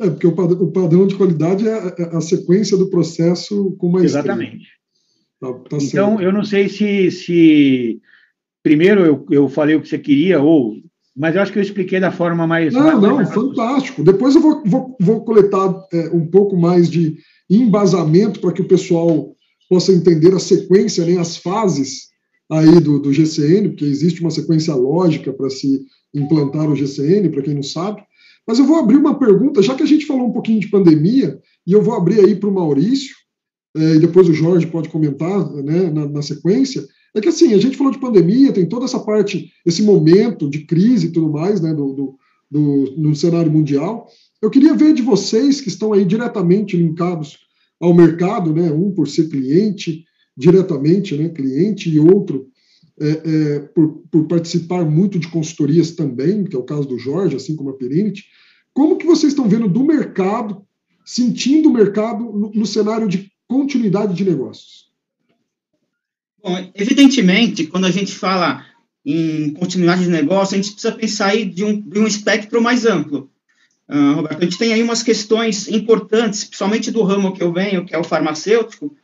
[0.00, 0.32] É, porque o
[0.70, 4.04] padrão, de qualidade é a, é a, sequência do processo com mais.
[4.04, 4.68] Exatamente.
[5.40, 8.00] Tá, tá então, eu não sei se, se
[8.62, 10.76] primeiro eu, eu falei o que você queria, ou.
[11.16, 12.72] Mas eu acho que eu expliquei da forma mais.
[12.72, 14.04] Não, mais, não, mais fantástico.
[14.04, 17.16] Depois eu vou, vou, vou coletar é, um pouco mais de
[17.50, 19.34] embasamento para que o pessoal
[19.68, 22.08] possa entender a sequência, né, as fases
[22.50, 25.84] aí do, do GCN, porque existe uma sequência lógica para se
[26.18, 28.02] implantar o GCN, para quem não sabe.
[28.46, 31.38] Mas eu vou abrir uma pergunta, já que a gente falou um pouquinho de pandemia,
[31.66, 33.14] e eu vou abrir aí para o Maurício,
[33.76, 36.86] é, e depois o Jorge pode comentar né, na, na, sequência.
[37.14, 40.64] é que assim, a gente falou de pandemia, tem toda essa parte, esse momento de
[40.64, 42.18] crise e tudo mais, né, do, do,
[42.50, 44.08] do, no cenário mundial.
[44.40, 47.38] Eu queria ver de vocês que estão aí diretamente linkados
[47.78, 50.04] ao mercado, né, um por ser cliente,
[50.36, 52.46] diretamente, né, cliente, e outro
[53.00, 57.36] é, é, por, por, participar muito de consultorias também, que é o caso do Jorge,
[57.36, 58.24] assim como a Perinity.
[58.72, 60.62] Como que vocês estão vendo do mercado,
[61.04, 64.88] sentindo o mercado no, no cenário de continuidade de negócios?
[66.42, 68.64] Bom, evidentemente, quando a gente fala
[69.04, 72.84] em continuidade de negócio, a gente precisa pensar aí de um, de um espectro mais
[72.84, 73.30] amplo.
[73.88, 77.84] Uh, Roberto, a gente tem aí umas questões importantes, principalmente do ramo que eu venho,
[77.86, 78.94] que é o farmacêutico,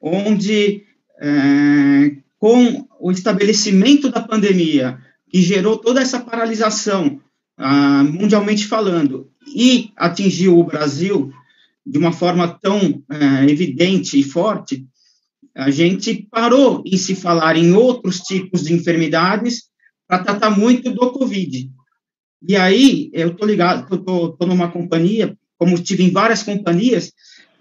[0.00, 0.84] onde
[1.20, 4.98] é, com o estabelecimento da pandemia,
[5.30, 7.20] que gerou toda essa paralisação,
[7.56, 11.32] uh, mundialmente falando, e atingiu o Brasil
[11.86, 14.84] de uma forma tão uh, evidente e forte,
[15.54, 19.68] a gente parou em se falar em outros tipos de enfermidades
[20.08, 21.70] para tratar muito do Covid.
[22.48, 27.12] E aí, eu estou ligado, estou numa companhia, como estive em várias companhias,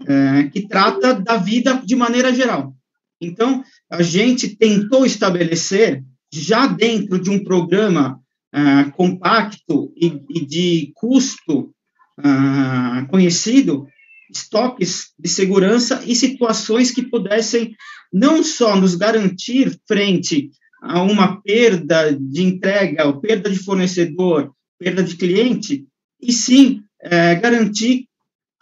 [0.08, 2.76] é, que trata da vida de maneira geral.
[3.22, 6.02] Então, a gente tentou estabelecer,
[6.34, 8.18] já dentro de um programa
[8.54, 11.74] é, compacto e, e, de custo
[12.18, 13.86] é, conhecido,
[14.34, 17.76] estoques de segurança e situações que pudessem
[18.14, 20.50] não só nos garantir frente
[20.82, 25.86] a uma perda de entrega, ou perda de fornecedor, perda de cliente,
[26.22, 28.06] e sim é, garantir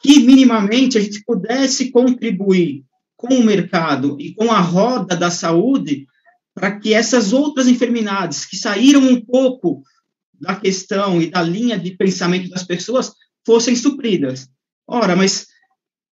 [0.01, 2.83] que minimamente a gente pudesse contribuir
[3.19, 6.07] com o mercado e com a roda da saúde
[6.55, 9.83] para que essas outras enfermidades que saíram um pouco
[10.39, 13.11] da questão e da linha de pensamento das pessoas
[13.45, 14.47] fossem supridas.
[14.87, 15.47] Ora, mas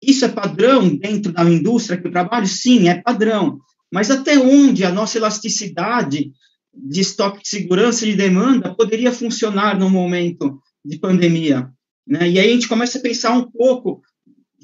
[0.01, 2.47] isso é padrão dentro da indústria que eu trabalho?
[2.47, 3.59] Sim, é padrão.
[3.93, 6.31] Mas até onde a nossa elasticidade
[6.73, 11.69] de estoque de segurança e de demanda poderia funcionar no momento de pandemia.
[12.07, 12.31] Né?
[12.31, 14.01] E aí a gente começa a pensar um pouco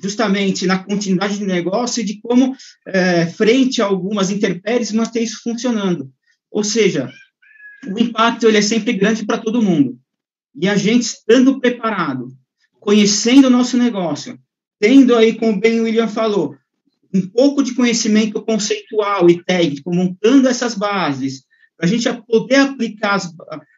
[0.02, 2.56] justamente na continuidade de negócio e de como,
[2.88, 6.10] é, frente a algumas intempéries, manter isso funcionando.
[6.50, 7.12] Ou seja,
[7.88, 9.98] o impacto ele é sempre grande para todo mundo.
[10.56, 12.30] E a gente estando preparado,
[12.80, 14.38] conhecendo o nosso negócio,
[14.80, 16.56] tendo aí, como bem o William falou,
[17.14, 21.44] um pouco de conhecimento conceitual e técnico, montando essas bases,
[21.80, 23.34] a gente poder aplicar as,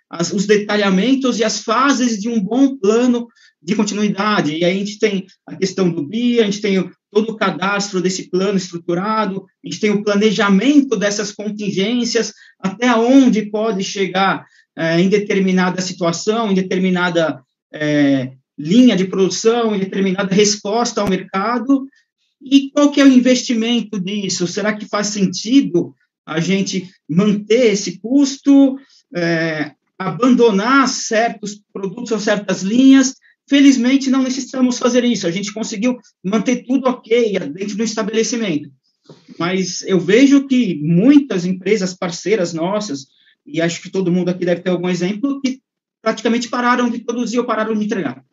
[0.10, 3.28] as, os detalhamentos e as fases de um bom plano
[3.64, 4.56] de continuidade.
[4.56, 8.02] E aí a gente tem a questão do BIA, a gente tem todo o cadastro
[8.02, 14.46] desse plano estruturado, a gente tem o planejamento dessas contingências, até onde pode chegar
[14.76, 21.88] é, em determinada situação, em determinada é, linha de produção, em determinada resposta ao mercado,
[22.42, 24.46] e qual que é o investimento disso?
[24.48, 25.96] Será que faz sentido
[26.26, 28.78] a gente manter esse custo,
[29.16, 33.16] é, abandonar certos produtos ou certas linhas.
[33.54, 35.28] Felizmente, não necessitamos fazer isso.
[35.28, 38.72] A gente conseguiu manter tudo ok dentro do estabelecimento.
[39.38, 43.06] Mas eu vejo que muitas empresas parceiras nossas,
[43.46, 45.62] e acho que todo mundo aqui deve ter algum exemplo, que
[46.02, 48.26] praticamente pararam de produzir ou pararam de entregar.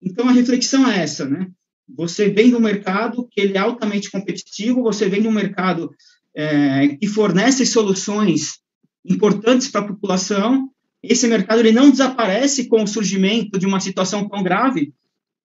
[0.00, 1.50] Então, a reflexão é essa, né?
[1.88, 5.90] Você vem do mercado que ele é altamente competitivo, você vem de um mercado
[6.32, 8.60] é, que fornece soluções
[9.04, 10.70] importantes para a população.
[11.02, 14.92] Esse mercado ele não desaparece com o surgimento de uma situação tão grave.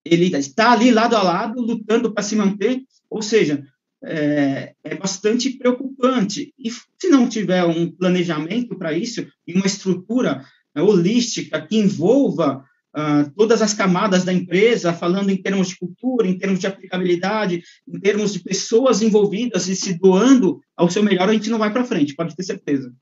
[0.03, 2.81] Ele está ali lado a lado, lutando para se manter.
[3.09, 3.63] Ou seja,
[4.03, 6.53] é, é, bastante preocupante.
[6.59, 10.43] E se não tiver um planejamento para isso e uma estrutura
[10.75, 16.27] é, holística que envolva uh, todas as camadas da empresa, falando em termos de cultura,
[16.27, 21.29] em termos de aplicabilidade, em termos de pessoas envolvidas e se doando ao seu melhor,
[21.29, 22.93] a gente não vai para frente, pode ter certeza.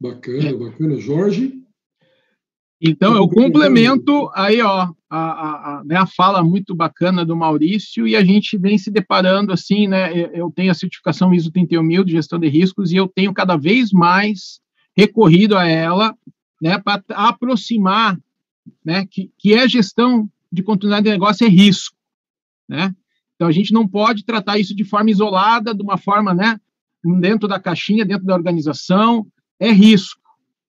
[0.00, 0.96] Bacana, bacana.
[0.96, 1.60] Jorge?
[2.80, 8.08] Então, eu complemento aí, ó, a, a, a, né, a, fala muito bacana do Maurício
[8.08, 10.10] e a gente vem se deparando assim, né?
[10.32, 13.92] Eu tenho a certificação ISO 31000 de gestão de riscos e eu tenho cada vez
[13.92, 14.60] mais
[14.96, 16.16] recorrido a ela,
[16.60, 18.18] né, para aproximar
[18.84, 21.96] né, que, que é gestão de continuidade de negócio é risco,
[22.66, 22.94] né?
[23.34, 26.58] Então a gente não pode tratar isso de forma isolada, de uma forma, né,
[27.20, 29.26] dentro da caixinha, dentro da organização,
[29.60, 30.20] é risco.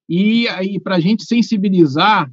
[0.07, 2.29] E aí para a gente sensibilizar,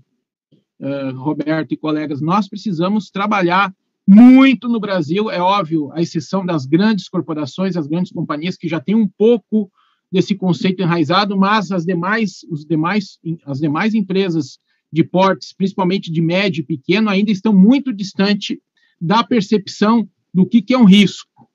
[0.81, 3.73] uh, Roberto e colegas, nós precisamos trabalhar
[4.07, 8.81] muito no Brasil, é óbvio, a exceção das grandes corporações, as grandes companhias que já
[8.81, 9.71] têm um pouco
[10.11, 14.59] desse conceito enraizado, mas as demais, os demais, as demais empresas
[14.91, 18.61] de portes, principalmente de médio e pequeno, ainda estão muito distante
[18.99, 21.49] da percepção do que, que é um risco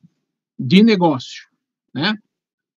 [0.57, 1.47] de negócio.
[1.93, 2.15] né?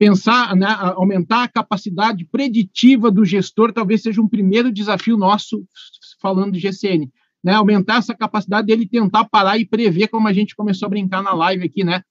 [0.06, 5.66] Pensar, né, aumentar a capacidade preditiva do gestor talvez seja um primeiro desafio nosso
[6.22, 7.10] falando de GCN,
[7.44, 7.54] né?
[7.54, 11.34] Aumentar essa capacidade dele tentar parar e prever, como a gente começou a brincar na
[11.34, 12.02] live aqui, né?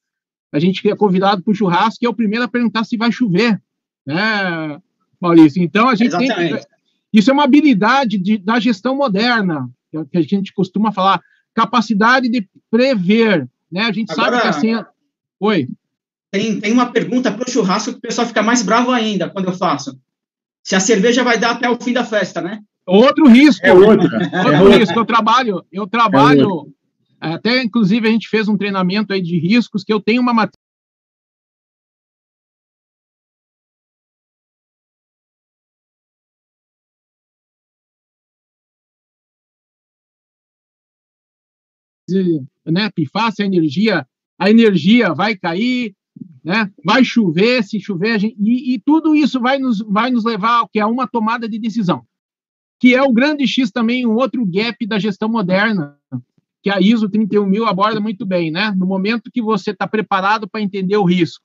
[0.53, 3.13] A gente é convidado para o churrasco e é o primeiro a perguntar se vai
[3.13, 3.61] chover,
[4.07, 4.81] né,
[5.21, 5.63] Maurício?
[5.63, 6.55] Então a gente Exatamente.
[6.55, 6.73] tem
[7.13, 9.69] isso é uma habilidade de, da gestão moderna,
[10.11, 11.21] que a gente costuma falar,
[11.53, 13.83] capacidade de prever, né?
[13.83, 14.85] A gente Agora, sabe que assim.
[15.39, 15.69] Oi.
[16.33, 19.49] Tem, tem uma pergunta para o churrasco que o pessoal fica mais bravo ainda quando
[19.49, 20.01] eu faço.
[20.65, 22.61] Se a cerveja vai dar até o fim da festa, né?
[22.87, 23.67] Outro risco.
[23.67, 24.09] É outro.
[24.09, 24.99] Outro é risco.
[24.99, 26.73] Eu trabalho, eu trabalho.
[27.21, 30.33] É até, inclusive, a gente fez um treinamento aí de riscos que eu tenho uma
[30.33, 30.59] matéria
[42.67, 44.07] né, pifar se a energia,
[44.39, 45.95] a energia vai cair,
[46.45, 50.59] né, vai chover, se chover, gente, e, e, tudo isso vai nos, vai nos levar
[50.59, 52.05] ao que é uma tomada de decisão,
[52.81, 55.97] que é o grande X também, um outro gap da gestão moderna,
[56.63, 58.73] que a ISO 31000 aborda muito bem, né?
[58.77, 61.45] No momento que você está preparado para entender o risco,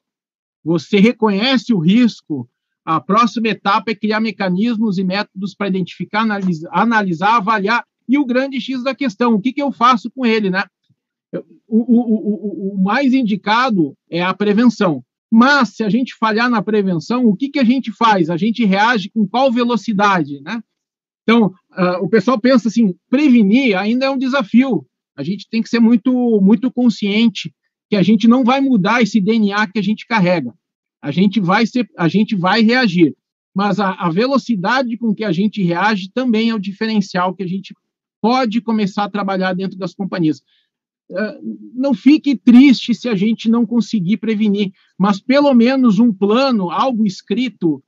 [0.63, 2.49] você reconhece o risco,
[2.85, 6.25] a próxima etapa é criar mecanismos e métodos para identificar,
[6.71, 10.49] analisar, avaliar e o grande X da questão, o que, que eu faço com ele,
[10.49, 10.63] né?
[11.67, 15.03] O, o, o, o, mais indicado é a prevenção.
[15.31, 18.29] Mas, se a gente falhar na prevenção, o que, que a gente faz?
[18.29, 20.61] A gente reage com qual velocidade, né?
[21.23, 24.85] Então, uh, o pessoal pensa assim, prevenir ainda é um desafio.
[25.17, 27.53] A gente tem que ser muito, muito consciente
[27.89, 30.53] que a gente não vai mudar esse DNA que a gente carrega.
[31.01, 33.13] A gente vai ser, a gente vai reagir.
[33.53, 37.47] Mas a, a velocidade com que a gente reage também é o diferencial que a
[37.47, 37.73] gente
[38.21, 40.41] pode começar a trabalhar dentro das companhias.
[41.09, 41.39] É,
[41.73, 47.05] não fique triste se a gente não conseguir prevenir, mas pelo menos um plano, algo
[47.05, 47.81] escrito,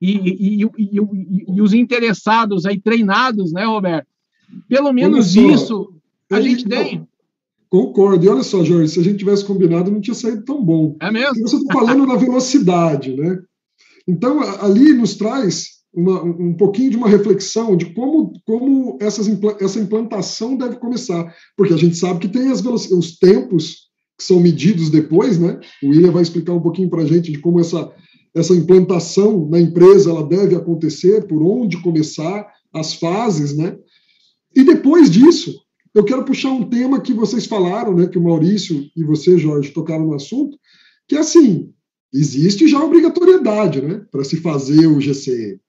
[0.00, 4.06] e, e, e, e os interessados aí treinados, né, Roberto?
[4.68, 5.94] Pelo menos só, isso
[6.30, 7.06] a gente tem.
[7.68, 8.24] Concordo.
[8.24, 10.96] E olha só, Jorge, se a gente tivesse combinado, não tinha saído tão bom.
[11.00, 11.28] É mesmo?
[11.28, 13.38] Porque você está falando na velocidade, né?
[14.06, 19.28] Então, ali nos traz uma, um pouquinho de uma reflexão de como, como essas,
[19.60, 24.40] essa implantação deve começar, porque a gente sabe que tem as os tempos que são
[24.40, 25.60] medidos depois, né?
[25.82, 27.92] O William vai explicar um pouquinho para a gente de como essa,
[28.34, 33.76] essa implantação na empresa ela deve acontecer, por onde começar, as fases, né?
[34.54, 35.54] E depois disso,
[35.94, 38.06] eu quero puxar um tema que vocês falaram, né?
[38.06, 40.56] Que o Maurício e você, Jorge, tocaram no assunto,
[41.06, 41.70] que é assim,
[42.12, 44.04] existe já obrigatoriedade, né?
[44.10, 45.60] Para se fazer o GCE.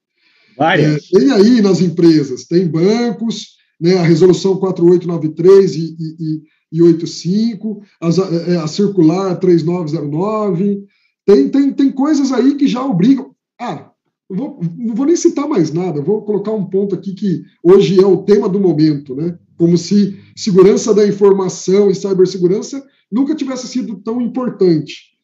[0.58, 7.82] É, tem aí nas empresas, tem bancos, né, a resolução 4893 e, e, e 85,
[8.00, 10.84] as, a, é, a, circular 3909,
[11.26, 13.34] tem, tem, tem coisas aí que já obrigam.
[13.60, 13.90] Ah,
[14.28, 18.06] vou, não vou nem citar mais nada, vou colocar um ponto aqui que hoje é
[18.06, 19.38] o tema do momento, né?
[19.56, 25.14] Como se segurança da informação e cibersegurança nunca tivesse sido tão importante.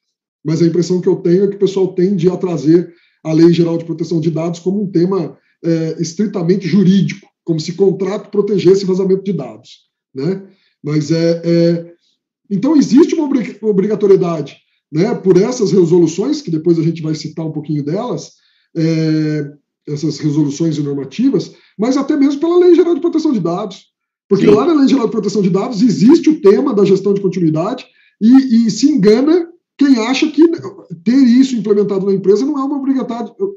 [0.44, 3.52] Mas a impressão que eu tenho é que o pessoal tende a trazer a Lei
[3.52, 8.84] Geral de Proteção de Dados como um tema é, estritamente jurídico, como se contrato protegesse
[8.84, 9.88] vazamento de dados.
[10.14, 10.42] Né?
[10.82, 11.90] Mas é, é
[12.50, 13.30] então existe uma
[13.62, 14.56] obrigatoriedade
[14.90, 18.32] né, por essas resoluções, que depois a gente vai citar um pouquinho delas,
[18.76, 19.52] é,
[19.86, 23.90] essas resoluções e normativas, mas até mesmo pela Lei Geral de Proteção de Dados.
[24.28, 24.52] Porque Sim.
[24.52, 27.86] lá na Lei Geral de Proteção de Dados existe o tema da gestão de continuidade
[28.20, 29.48] e, e se engana
[29.80, 30.46] quem acha que
[31.02, 32.78] ter isso implementado na empresa não é uma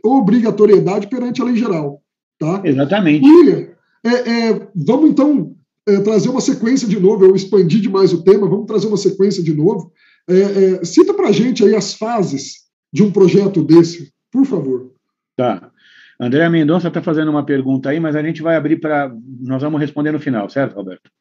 [0.05, 2.01] obrigatoriedade perante a lei geral.
[2.39, 2.61] Tá?
[2.63, 3.27] Exatamente.
[3.27, 3.67] William,
[4.05, 5.53] é, é, vamos então
[5.85, 9.43] é, trazer uma sequência de novo, eu expandi demais o tema, vamos trazer uma sequência
[9.43, 9.91] de novo.
[10.29, 14.93] É, é, cita para a gente aí as fases de um projeto desse, por favor.
[15.35, 15.71] Tá.
[16.17, 19.13] André Mendonça está fazendo uma pergunta aí, mas a gente vai abrir para.
[19.41, 21.11] Nós vamos responder no final, certo, Roberto?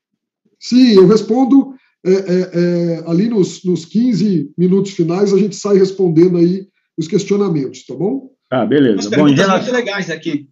[0.60, 1.74] Sim, eu respondo
[2.04, 6.66] é, é, é, ali nos, nos 15 minutos finais, a gente sai respondendo aí
[6.98, 8.30] os questionamentos, tá bom?
[8.50, 9.08] Ah, beleza.
[9.10, 9.72] Bom, em relação...
[9.72, 10.48] muito legais aqui.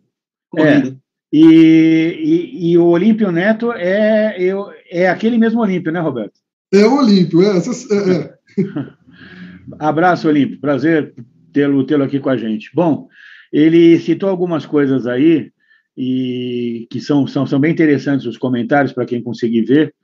[0.56, 0.94] É,
[1.32, 6.40] e, e, e, o Olímpio Neto é, eu, é aquele mesmo Olímpio, né, Roberto?
[6.72, 7.56] É o Olímpio, é.
[7.58, 8.34] é, é.
[9.78, 10.60] Abraço, Olímpio.
[10.60, 11.14] Prazer
[11.52, 12.70] tê-lo tê aqui com a gente.
[12.74, 13.08] Bom,
[13.52, 15.50] ele citou algumas coisas aí
[15.96, 19.94] e que são, são, são bem interessantes os comentários para quem conseguir ver.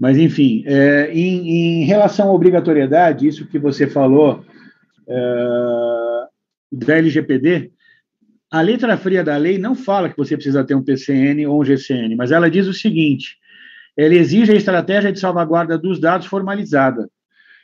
[0.00, 4.42] Mas, enfim, é, em, em, relação à obrigatoriedade, isso que você falou
[5.06, 6.24] é,
[6.72, 7.70] da LGPD,
[8.50, 11.64] a letra fria da lei não fala que você precisa ter um PCN ou um
[11.64, 13.36] GCN, mas ela diz o seguinte:
[13.94, 17.06] ela exige a estratégia de salvaguarda dos dados formalizada.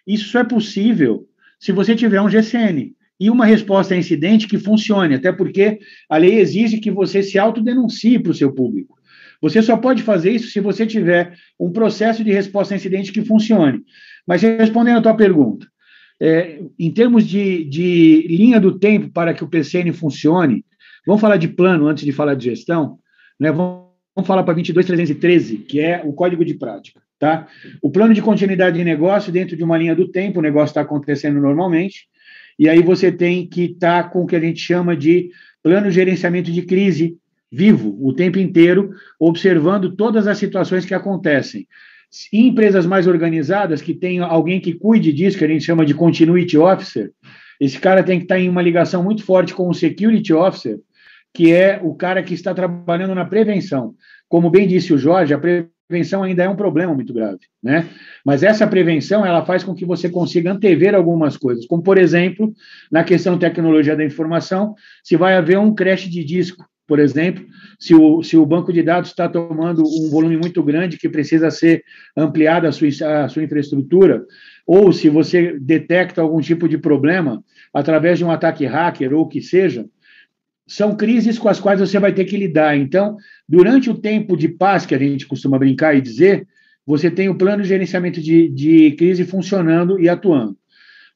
[0.06, 1.26] Isso só é possível
[1.58, 6.18] se você tiver um GCN e uma resposta a incidente que funcione, até porque a
[6.18, 8.98] lei exige que você se autodenuncie para o seu público.
[9.40, 13.24] Você só pode fazer isso se você tiver um processo de resposta a incidente que
[13.24, 13.82] funcione.
[14.26, 15.66] Mas respondendo a tua pergunta,
[16.20, 20.64] é, em termos de, de linha do tempo para que o PCN funcione,
[21.06, 22.98] vamos falar de plano antes de falar de gestão,
[23.38, 23.52] né?
[23.52, 27.00] Vamos, vamos falar para 22313, que é o código de prática.
[27.18, 27.46] Tá?
[27.80, 30.82] O plano de continuidade de negócio, dentro de uma linha do tempo, o negócio está
[30.82, 32.08] acontecendo normalmente,
[32.58, 35.30] e aí você tem que estar tá com o que a gente chama de
[35.62, 37.16] plano de gerenciamento de crise
[37.50, 41.66] vivo, o tempo inteiro, observando todas as situações que acontecem.
[42.32, 45.94] Em empresas mais organizadas, que tem alguém que cuide disso, que a gente chama de
[45.94, 47.10] continuity officer,
[47.60, 50.78] esse cara tem que estar em uma ligação muito forte com o security officer,
[51.34, 53.94] que é o cara que está trabalhando na prevenção.
[54.28, 57.86] Como bem disse o Jorge, a prevenção ainda é um problema muito grave, né?
[58.24, 62.52] Mas essa prevenção, ela faz com que você consiga antever algumas coisas, como, por exemplo,
[62.90, 64.74] na questão tecnologia da informação,
[65.04, 67.44] se vai haver um crash de disco, por exemplo,
[67.78, 71.50] se o, se o banco de dados está tomando um volume muito grande que precisa
[71.50, 71.82] ser
[72.16, 72.88] ampliada a sua,
[73.24, 74.24] a sua infraestrutura,
[74.66, 79.28] ou se você detecta algum tipo de problema através de um ataque hacker ou o
[79.28, 79.86] que seja,
[80.66, 82.76] são crises com as quais você vai ter que lidar.
[82.76, 83.16] Então,
[83.48, 86.46] durante o tempo de paz, que a gente costuma brincar e dizer,
[86.84, 90.56] você tem o plano de gerenciamento de, de crise funcionando e atuando.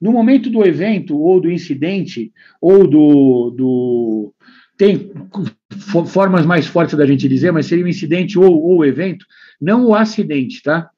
[0.00, 3.50] No momento do evento, ou do incidente, ou do.
[3.50, 4.34] do
[4.80, 5.12] tem
[6.06, 9.26] formas mais fortes da gente dizer, mas seria o incidente ou, ou evento,
[9.60, 10.88] não o acidente, tá?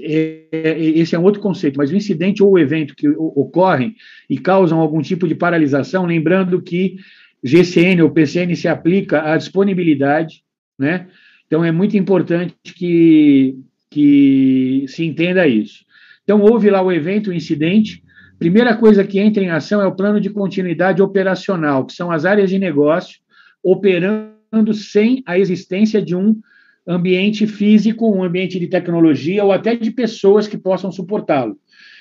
[0.00, 3.94] É, é, esse é um outro conceito, mas o incidente ou o evento que ocorrem
[4.28, 6.96] e causam algum tipo de paralisação, lembrando que
[7.40, 10.42] GCN ou PCN se aplica à disponibilidade,
[10.76, 11.06] né?
[11.46, 13.56] Então é muito importante que,
[13.88, 15.84] que se entenda isso.
[16.24, 18.02] Então houve lá o evento, o incidente.
[18.40, 22.24] Primeira coisa que entra em ação é o plano de continuidade operacional, que são as
[22.24, 23.20] áreas de negócio
[23.62, 26.40] operando sem a existência de um
[26.86, 31.58] ambiente físico, um ambiente de tecnologia ou até de pessoas que possam suportá-lo.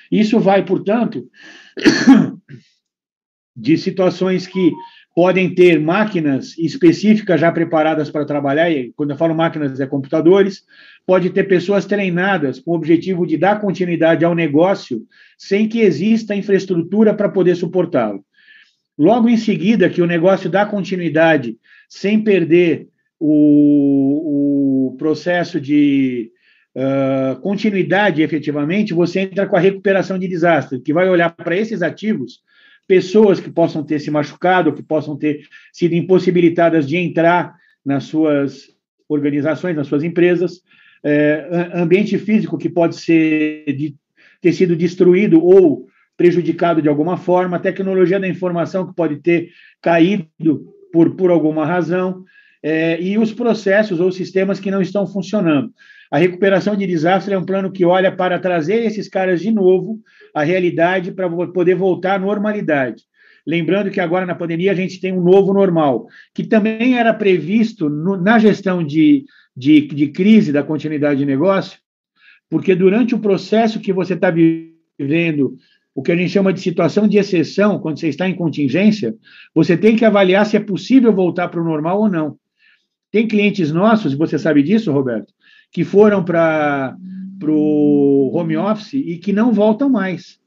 [0.10, 1.30] Isso vai, portanto,
[3.54, 4.72] de situações que
[5.20, 10.64] podem ter máquinas específicas já preparadas para trabalhar, e quando eu falo máquinas, é computadores,
[11.06, 15.06] pode ter pessoas treinadas com o objetivo de dar continuidade ao negócio
[15.38, 18.24] sem que exista infraestrutura para poder suportá-lo.
[18.98, 21.58] Logo em seguida, que o negócio dá continuidade
[21.90, 22.88] sem perder
[23.20, 26.32] o, o processo de
[26.78, 31.82] uh, continuidade efetivamente, você entra com a recuperação de desastre, que vai olhar para esses
[31.82, 32.40] ativos
[32.90, 37.54] pessoas que possam ter se machucado, que possam ter sido impossibilitadas de entrar
[37.86, 38.64] nas suas
[39.08, 40.64] organizações, nas suas empresas,
[41.04, 43.96] é, ambiente físico que pode ser de,
[44.42, 45.88] ter sido destruído ou
[46.18, 50.28] prejudicado de alguma forma, tecnologia da informação que pode ter caído
[50.92, 52.26] por, por alguma razão,
[52.64, 55.72] é, e os processos ou sistemas que não estão funcionando.
[56.12, 60.00] A recuperação de desastre é um plano que olha para trazer esses caras de novo
[60.34, 63.04] à realidade para poder voltar à normalidade.
[63.46, 67.90] Lembrando que agora na pandemia a gente tem um novo normal, que também era previsto
[67.90, 71.80] no, na gestão de, de, de crise da continuidade de negócio,
[72.50, 75.56] porque durante o processo que você está vivendo,
[75.94, 79.16] o que a gente chama de situação de exceção, quando você está em contingência,
[79.54, 82.38] você tem que avaliar se é possível voltar para o normal ou não.
[83.12, 85.34] Tem clientes nossos, você sabe disso, Roberto,
[85.72, 86.96] que foram para
[87.48, 90.40] o home office e que não voltam mais.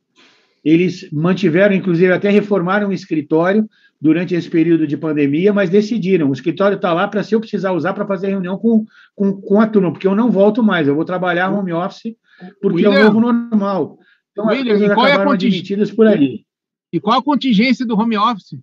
[0.64, 3.68] Eles mantiveram, inclusive, até reformaram o escritório
[4.00, 7.70] durante esse período de pandemia, mas decidiram, o escritório está lá para se eu precisar
[7.72, 10.94] usar para fazer reunião com, com, com a turma, porque eu não volto mais, eu
[10.94, 12.16] vou trabalhar home office,
[12.60, 13.98] porque William, é o novo normal.
[14.32, 16.44] Então, William, as coisas acabaram é admitidas por ali.
[16.92, 18.58] E qual a contingência do home office?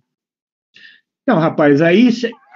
[1.26, 2.10] Não, rapaz, aí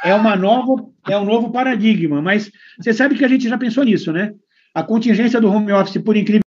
[0.05, 3.85] é uma nova, é um novo paradigma, mas você sabe que a gente já pensou
[3.85, 4.35] nisso, né?
[4.75, 6.45] A contingência do home office, por incrível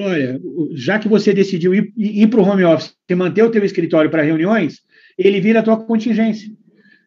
[0.00, 0.40] Olha,
[0.74, 4.10] já que você decidiu ir, ir para o home office e manter o teu escritório
[4.10, 4.80] para reuniões,
[5.16, 6.50] ele vira a tua contingência.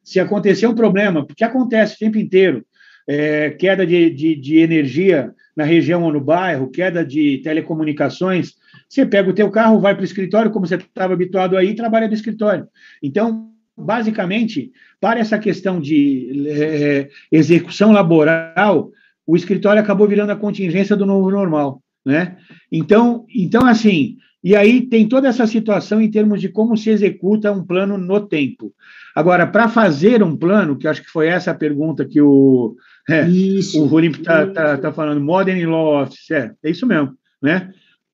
[0.03, 2.65] Se acontecer um problema, porque acontece o tempo inteiro,
[3.07, 8.53] é, queda de, de, de, energia na região ou no bairro, queda de telecomunicações,
[8.89, 11.75] você pega o teu carro, vai para o escritório, como você estava habituado aí, e
[11.75, 12.67] trabalha do escritório.
[13.01, 18.91] Então, basicamente, para essa questão de é, execução laboral,
[19.25, 22.37] o escritório acabou virando a contingência do novo normal, né?
[22.71, 27.51] Então, então assim, E aí tem toda essa situação em termos de como se executa
[27.51, 28.71] um plano no tempo.
[29.15, 32.75] Agora, para fazer um plano, que acho que foi essa a pergunta que o,
[33.09, 37.15] é, isso, o Rolim está tá, tá falando, Modern Law Office, é, é isso mesmo,
[37.41, 37.71] né?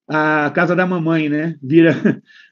[0.07, 1.55] A casa da mamãe, né?
[1.63, 1.95] Vira,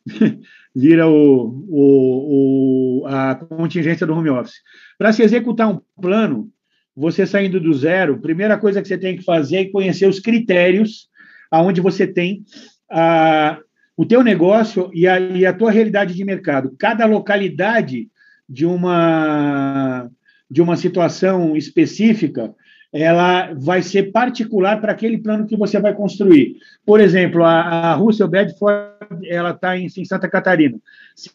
[0.73, 4.61] vira o, o, o, a contingência do home office.
[4.97, 6.49] Para se executar um plano,
[6.95, 11.09] você saindo do zero, primeira coisa que você tem que fazer é conhecer os critérios
[11.51, 12.43] aonde você tem
[12.89, 13.59] a,
[13.97, 16.73] o teu negócio e a, e a tua realidade de mercado.
[16.79, 18.07] Cada localidade
[18.47, 20.09] de uma
[20.49, 22.53] de uma situação específica,
[22.91, 26.55] ela vai ser particular para aquele plano que você vai construir.
[26.85, 30.77] Por exemplo, a, a Russell Bedford, ela está em, em, Santa Catarina.
[31.15, 31.29] Se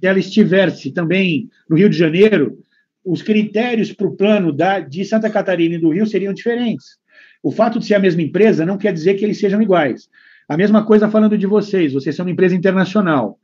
[0.00, 2.58] ela estivesse também no Rio de Janeiro,
[3.04, 6.98] os critérios para o plano da, de Santa Catarina e do Rio seriam diferentes.
[7.42, 10.08] O fato de ser a mesma empresa não quer dizer que eles sejam iguais.
[10.48, 13.38] A mesma coisa falando de vocês, vocês são uma empresa internacional.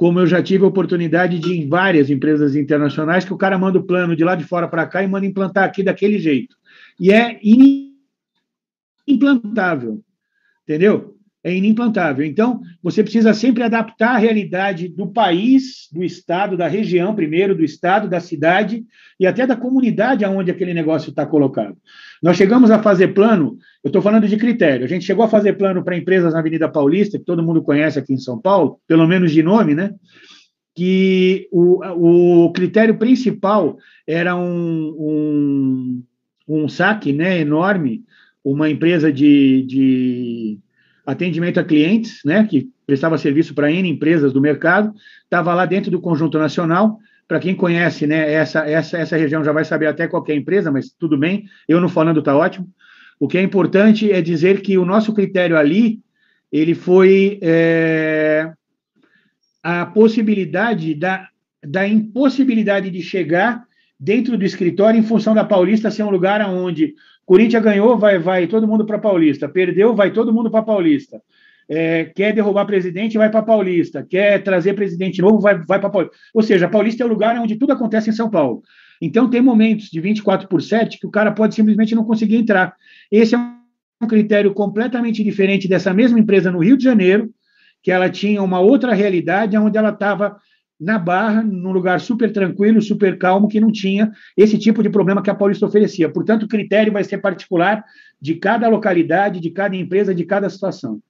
[0.00, 3.78] Como eu já tive a oportunidade de em várias empresas internacionais, que o cara manda
[3.78, 6.56] o plano de lá de fora para cá e manda implantar aqui daquele jeito.
[6.98, 7.38] E é
[9.06, 10.02] inimplantável.
[10.62, 11.19] Entendeu?
[11.42, 12.24] É inimplantável.
[12.24, 17.64] Então, você precisa sempre adaptar a realidade do país, do estado, da região, primeiro, do
[17.64, 18.84] estado, da cidade
[19.18, 21.76] e até da comunidade aonde aquele negócio está colocado.
[22.22, 25.54] Nós chegamos a fazer plano, eu estou falando de critério, a gente chegou a fazer
[25.54, 29.06] plano para empresas na Avenida Paulista, que todo mundo conhece aqui em São Paulo, pelo
[29.06, 29.94] menos de nome, né?
[30.74, 36.02] Que o, o critério principal era um, um,
[36.46, 38.04] um saque né, enorme,
[38.44, 40.58] uma empresa de, de
[41.06, 44.92] atendimento a clientes, né, que prestava serviço para N empresas do mercado,
[45.24, 46.98] estava lá dentro do conjunto nacional.
[47.26, 50.90] Para quem conhece, né, essa, essa, essa região já vai saber até qualquer empresa, mas
[50.90, 52.68] tudo bem, eu não falando está ótimo.
[53.18, 56.00] O que é importante é dizer que o nosso critério ali,
[56.50, 58.50] ele foi é,
[59.62, 61.28] a possibilidade da,
[61.62, 63.62] da impossibilidade de chegar
[63.98, 66.94] dentro do escritório em função da Paulista ser um lugar onde
[67.30, 69.48] Corinthians ganhou, vai, vai todo mundo para Paulista.
[69.48, 71.22] Perdeu, vai todo mundo para Paulista.
[71.68, 74.04] É, quer derrubar presidente, vai para Paulista.
[74.04, 76.16] Quer trazer presidente novo, vai, vai para Paulista.
[76.34, 78.62] Ou seja, Paulista é o lugar onde tudo acontece em São Paulo.
[79.00, 82.74] Então, tem momentos de 24 por 7 que o cara pode simplesmente não conseguir entrar.
[83.12, 87.30] Esse é um critério completamente diferente dessa mesma empresa no Rio de Janeiro,
[87.80, 90.36] que ela tinha uma outra realidade, onde ela estava
[90.80, 95.22] na Barra, num lugar super tranquilo, super calmo, que não tinha esse tipo de problema
[95.22, 96.08] que a Paulista oferecia.
[96.08, 97.84] Portanto, o critério vai ser particular
[98.20, 101.00] de cada localidade, de cada empresa, de cada situação.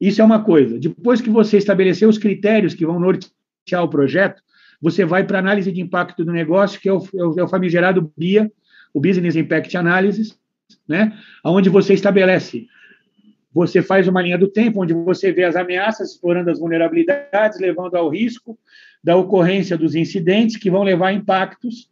[0.00, 0.78] Isso é uma coisa.
[0.78, 4.42] Depois que você estabeleceu os critérios que vão nortear o projeto,
[4.82, 7.00] você vai para a análise de impacto do negócio, que é o,
[7.38, 8.50] é o famigerado BIA,
[8.92, 10.36] o Business Impact Analysis,
[10.88, 11.12] né?
[11.44, 12.66] onde você estabelece
[13.52, 17.96] você faz uma linha do tempo onde você vê as ameaças, explorando as vulnerabilidades, levando
[17.96, 18.58] ao risco,
[19.02, 21.88] da ocorrência dos incidentes que vão levar a impactos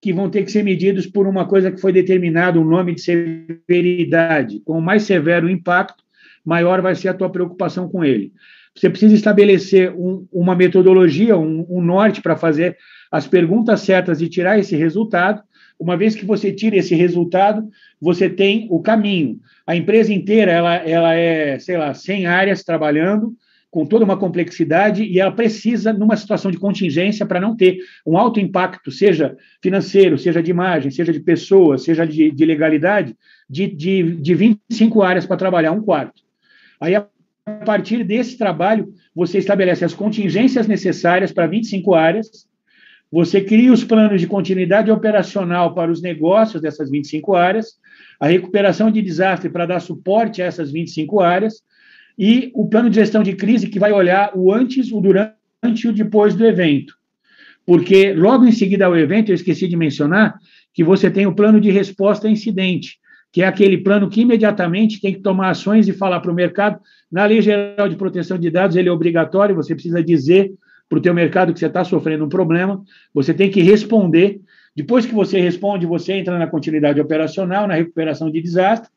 [0.00, 3.00] que vão ter que ser medidos por uma coisa que foi determinado, um nome de
[3.00, 4.60] severidade.
[4.60, 6.04] Com mais severo o impacto,
[6.44, 8.32] maior vai ser a tua preocupação com ele.
[8.72, 12.76] Você precisa estabelecer um, uma metodologia, um, um norte para fazer
[13.10, 15.42] as perguntas certas e tirar esse resultado.
[15.76, 17.68] Uma vez que você tira esse resultado,
[18.00, 19.40] você tem o caminho.
[19.66, 23.34] A empresa inteira ela, ela é, sei lá, 100 áreas trabalhando,
[23.76, 28.16] com toda uma complexidade e ela precisa, numa situação de contingência, para não ter um
[28.16, 33.14] alto impacto, seja financeiro, seja de imagem, seja de pessoas, seja de, de legalidade,
[33.50, 36.22] de, de, de 25 áreas para trabalhar, um quarto.
[36.80, 37.06] Aí, a
[37.66, 42.48] partir desse trabalho, você estabelece as contingências necessárias para 25 áreas,
[43.12, 47.74] você cria os planos de continuidade operacional para os negócios dessas 25 áreas,
[48.18, 51.62] a recuperação de desastre para dar suporte a essas 25 áreas,
[52.18, 55.36] e o plano de gestão de crise que vai olhar o antes, o durante
[55.84, 56.94] e o depois do evento.
[57.64, 60.38] Porque logo em seguida ao evento, eu esqueci de mencionar
[60.72, 62.98] que você tem o plano de resposta a incidente,
[63.32, 66.78] que é aquele plano que imediatamente tem que tomar ações e falar para o mercado.
[67.10, 70.52] Na Lei Geral de Proteção de Dados, ele é obrigatório, você precisa dizer
[70.88, 72.80] para o teu mercado que você está sofrendo um problema,
[73.12, 74.40] você tem que responder.
[74.74, 78.88] Depois que você responde, você entra na continuidade operacional, na recuperação de desastre,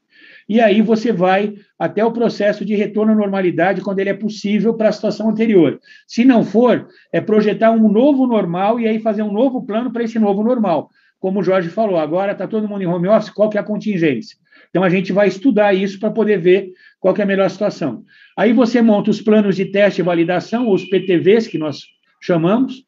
[0.49, 4.73] e aí você vai até o processo de retorno à normalidade quando ele é possível
[4.73, 5.79] para a situação anterior.
[6.07, 10.03] Se não for, é projetar um novo normal e aí fazer um novo plano para
[10.03, 10.89] esse novo normal.
[11.19, 13.63] Como o Jorge falou, agora está todo mundo em home office, qual que é a
[13.63, 14.35] contingência?
[14.71, 18.03] Então a gente vai estudar isso para poder ver qual que é a melhor situação.
[18.35, 21.81] Aí você monta os planos de teste e validação, os PTVs que nós
[22.19, 22.83] chamamos,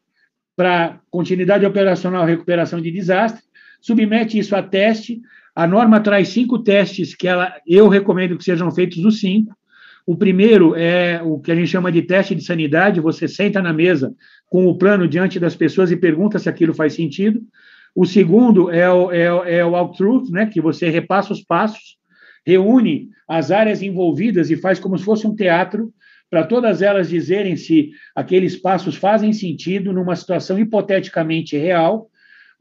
[0.56, 3.42] para continuidade operacional, recuperação de desastre,
[3.80, 5.20] submete isso a teste,
[5.54, 9.54] a norma traz cinco testes que ela, eu recomendo que sejam feitos os cinco.
[10.06, 13.00] O primeiro é o que a gente chama de teste de sanidade.
[13.00, 14.14] Você senta na mesa
[14.48, 17.40] com o plano diante das pessoas e pergunta se aquilo faz sentido.
[17.94, 19.94] O segundo é o, é, é o
[20.30, 21.96] né, que você repassa os passos,
[22.44, 25.92] reúne as áreas envolvidas e faz como se fosse um teatro,
[26.30, 32.08] para todas elas dizerem se aqueles passos fazem sentido numa situação hipoteticamente real.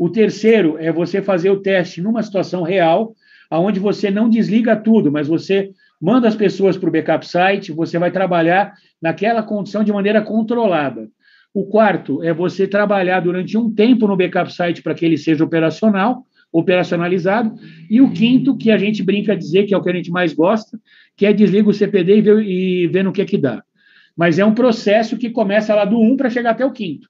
[0.02, 3.14] O terceiro é você fazer o teste numa situação real,
[3.52, 5.70] onde você não desliga tudo, mas você
[6.02, 11.08] manda as pessoas para o backup site, você vai trabalhar naquela condição de maneira controlada.
[11.54, 15.43] O quarto é você trabalhar durante um tempo no backup site para que ele seja
[15.43, 17.54] operacional, operacionalizado.
[17.88, 20.10] E o quinto, que a gente brinca a dizer que é o que a gente
[20.10, 20.80] mais gosta,
[21.16, 23.64] que é desliga o CPD e vê, e no que é que dá.
[24.18, 27.08] Mas é um processo que começa lá do 1 um para chegar até o quinto.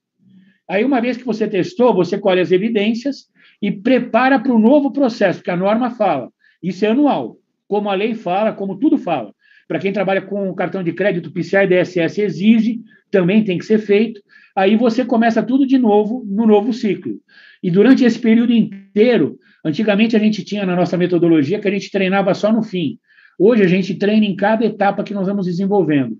[0.72, 3.26] Aí, uma vez que você testou, você colhe as evidências
[3.60, 6.30] e prepara para o novo processo, que a norma fala.
[6.62, 7.36] Isso é anual,
[7.68, 9.34] como a lei fala, como tudo fala.
[9.68, 14.22] Para quem trabalha com cartão de crédito, PCI DSS exige, também tem que ser feito.
[14.56, 17.16] Aí você começa tudo de novo no novo ciclo.
[17.62, 21.90] E durante esse período inteiro, antigamente a gente tinha na nossa metodologia que a gente
[21.90, 22.98] treinava só no fim.
[23.38, 26.16] Hoje a gente treina em cada etapa que nós vamos desenvolvendo.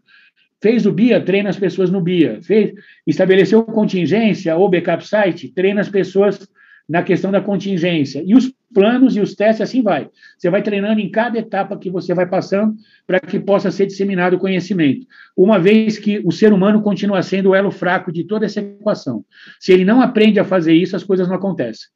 [0.62, 2.40] Fez o BIA, treina as pessoas no BIA.
[2.40, 2.72] Fez,
[3.06, 6.48] estabeleceu contingência ou backup site, treina as pessoas
[6.88, 8.22] na questão da contingência.
[8.24, 10.08] E os planos e os testes, assim vai.
[10.38, 12.74] Você vai treinando em cada etapa que você vai passando
[13.06, 15.06] para que possa ser disseminado o conhecimento.
[15.36, 19.24] Uma vez que o ser humano continua sendo o elo fraco de toda essa equação.
[19.60, 21.88] Se ele não aprende a fazer isso, as coisas não acontecem.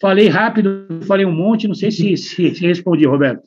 [0.00, 3.42] Falei rápido, falei um monte, não sei se, se, respondi, Roberto.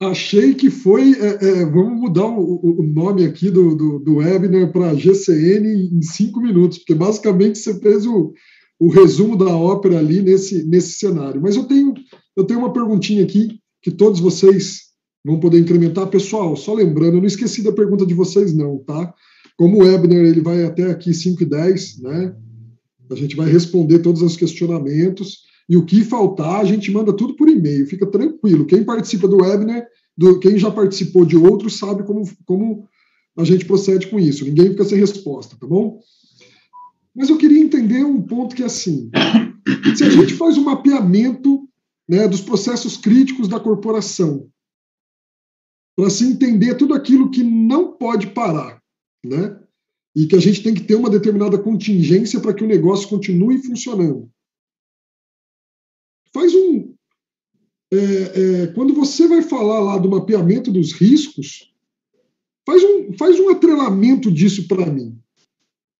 [0.00, 1.12] Achei que foi.
[1.12, 6.00] É, é, vamos mudar o, o, nome aqui do, do, do webinar para GCN em
[6.00, 8.32] cinco minutos, porque basicamente você fez o,
[8.78, 11.42] o resumo da ópera ali nesse, nesse cenário.
[11.42, 11.92] Mas eu tenho,
[12.34, 14.84] eu tenho uma perguntinha aqui que todos vocês
[15.22, 16.08] vão poder incrementar.
[16.08, 19.12] Pessoal, só lembrando, eu não esqueci da pergunta de vocês, não, tá?
[19.58, 22.34] Como o webinar ele vai até aqui 5 e 10, né?
[23.10, 25.49] A gente vai responder todos os questionamentos.
[25.70, 28.66] E o que faltar, a gente manda tudo por e-mail, fica tranquilo.
[28.66, 29.86] Quem participa do webinar,
[30.18, 32.88] do, quem já participou de outros, sabe como, como
[33.38, 34.44] a gente procede com isso.
[34.44, 36.00] Ninguém fica sem resposta, tá bom?
[37.14, 39.12] Mas eu queria entender um ponto que é assim:
[39.96, 41.68] se a gente faz um mapeamento
[42.08, 44.50] né, dos processos críticos da corporação,
[45.96, 48.82] para se entender tudo aquilo que não pode parar,
[49.24, 49.56] né?
[50.16, 53.62] E que a gente tem que ter uma determinada contingência para que o negócio continue
[53.62, 54.28] funcionando.
[56.40, 56.94] Faz um.
[57.92, 61.70] É, é, quando você vai falar lá do mapeamento dos riscos,
[62.64, 65.18] faz um, faz um atrelamento disso para mim.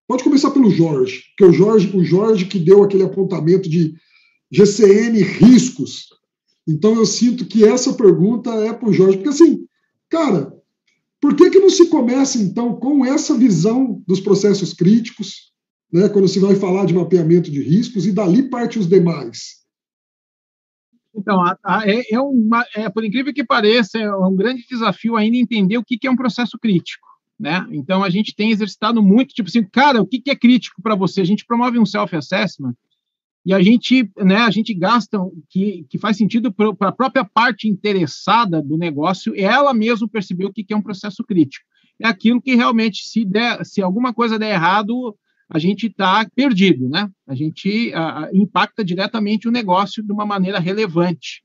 [0.08, 3.94] Pode começar pelo Jorge, que é o Jorge, o Jorge que deu aquele apontamento de
[4.50, 6.08] GCN riscos.
[6.66, 9.66] Então eu sinto que essa pergunta é para o Jorge, porque assim,
[10.08, 10.56] cara,
[11.20, 15.52] por que, que não se começa então com essa visão dos processos críticos,
[15.92, 19.59] né, quando se vai falar de mapeamento de riscos e dali parte os demais?
[21.14, 25.16] Então, a, a, é, é, uma, é, por incrível que pareça, é um grande desafio
[25.16, 27.66] ainda entender o que, que é um processo crítico né?
[27.70, 30.94] Então a gente tem exercitado muito, tipo assim, cara, o que, que é crítico para
[30.94, 31.22] você?
[31.22, 32.74] A gente promove um self-assessment
[33.46, 37.66] e a gente, né, a gente gasta que, que faz sentido para a própria parte
[37.66, 41.64] interessada do negócio, ela mesmo perceber o que, que é um processo crítico.
[41.98, 45.16] É aquilo que realmente, se der, se alguma coisa der errado,
[45.50, 47.10] a gente está perdido, né?
[47.26, 51.42] A gente a, impacta diretamente o negócio de uma maneira relevante.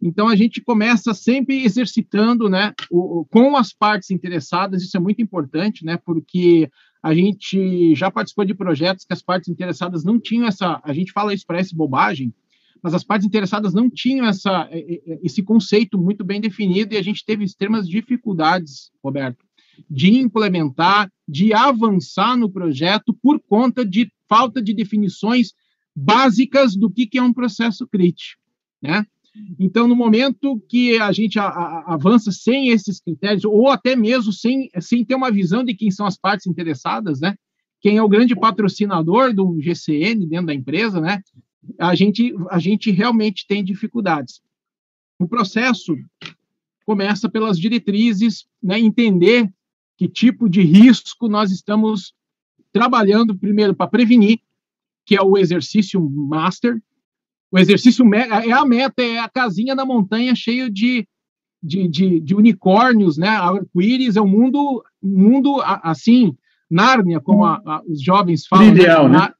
[0.00, 4.84] Então a gente começa sempre exercitando, né, o, com as partes interessadas.
[4.84, 6.70] Isso é muito importante, né, porque
[7.02, 10.80] a gente já participou de projetos que as partes interessadas não tinham essa.
[10.84, 12.32] A gente fala isso parece bobagem,
[12.80, 14.68] mas as partes interessadas não tinham essa,
[15.24, 19.43] esse conceito muito bem definido e a gente teve extremas dificuldades, Roberto,
[19.88, 25.52] de implementar, de avançar no projeto por conta de falta de definições
[25.94, 28.42] básicas do que, que é um processo crítico,
[28.82, 29.06] né?
[29.58, 35.04] Então, no momento que a gente avança sem esses critérios, ou até mesmo sem, sem
[35.04, 37.34] ter uma visão de quem são as partes interessadas, né?
[37.80, 41.20] Quem é o grande patrocinador do GCN dentro da empresa, né?
[41.78, 44.40] A gente, a gente realmente tem dificuldades.
[45.18, 45.96] O processo
[46.86, 48.78] começa pelas diretrizes, né?
[48.78, 49.52] Entender
[49.96, 52.12] que tipo de risco nós estamos
[52.72, 54.40] trabalhando primeiro para prevenir,
[55.06, 56.80] que é o exercício master,
[57.50, 61.06] o exercício é a meta, é a casinha na montanha cheio de,
[61.62, 63.28] de, de, de unicórnios, né?
[63.28, 66.36] Arco-íris é um mundo, mundo assim,
[66.68, 68.66] Nárnia, como a, a, os jovens falam.
[68.66, 69.18] O ideal, né?
[69.18, 69.32] né?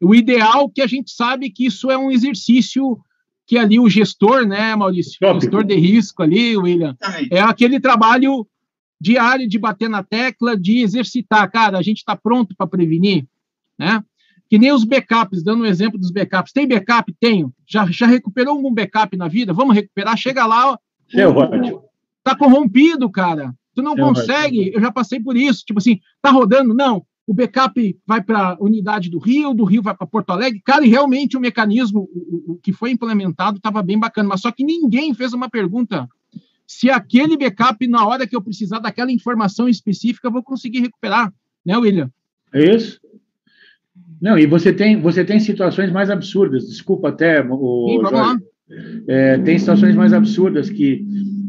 [0.00, 2.98] O ideal que a gente sabe que isso é um exercício
[3.46, 5.18] que ali o gestor, né, Maurício?
[5.22, 6.96] O gestor de risco ali, William,
[7.30, 8.46] é aquele trabalho
[9.04, 11.50] diário de bater na tecla, de exercitar.
[11.50, 13.26] Cara, a gente está pronto para prevenir,
[13.78, 14.02] né?
[14.48, 16.52] Que nem os backups, dando um exemplo dos backups.
[16.52, 17.14] Tem backup?
[17.20, 17.52] Tenho.
[17.66, 19.52] Já, já recuperou algum backup na vida?
[19.52, 20.16] Vamos recuperar?
[20.16, 20.78] Chega lá.
[21.12, 21.84] É ótimo.
[22.22, 23.54] Tá corrompido, cara.
[23.74, 24.72] Tu não é consegue.
[24.74, 25.64] Eu já passei por isso.
[25.66, 26.72] Tipo assim, tá rodando?
[26.72, 27.04] Não.
[27.26, 30.62] O backup vai para a unidade do Rio, do Rio vai para Porto Alegre.
[30.64, 34.50] Cara, e realmente o mecanismo o, o que foi implementado estava bem bacana, mas só
[34.50, 36.08] que ninguém fez uma pergunta
[36.66, 41.32] se aquele backup, na hora que eu precisar daquela informação específica, eu vou conseguir recuperar,
[41.64, 42.10] né, William?
[42.52, 43.00] É isso.
[44.20, 48.34] Não, e você tem, você tem situações mais absurdas, desculpa até, o Sim, vamos Jorge.
[48.34, 48.38] lá.
[49.06, 51.04] É, tem situações mais absurdas que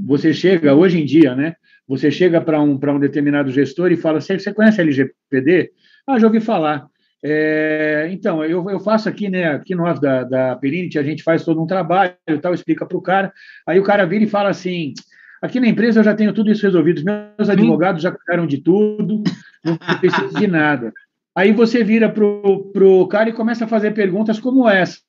[0.06, 1.56] você chega, hoje em dia, né?
[1.88, 5.72] Você chega para um, um determinado gestor e fala: Você, você conhece a LGPD?
[6.08, 6.88] Ah, já ouvi falar.
[7.28, 11.44] É, então, eu, eu, faço aqui, né, aqui nós da, da Perinity, a gente faz
[11.44, 13.34] todo um trabalho e tal, explica para o cara,
[13.66, 14.94] aí o cara vira e fala assim,
[15.42, 19.24] aqui na empresa eu já tenho tudo isso resolvido, meus advogados já cuidaram de tudo,
[19.66, 20.94] não preciso de nada.
[21.36, 25.00] Aí você vira para o cara e começa a fazer perguntas como essa.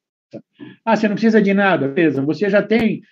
[0.86, 3.02] Ah, você não precisa de nada, beleza, você já tem...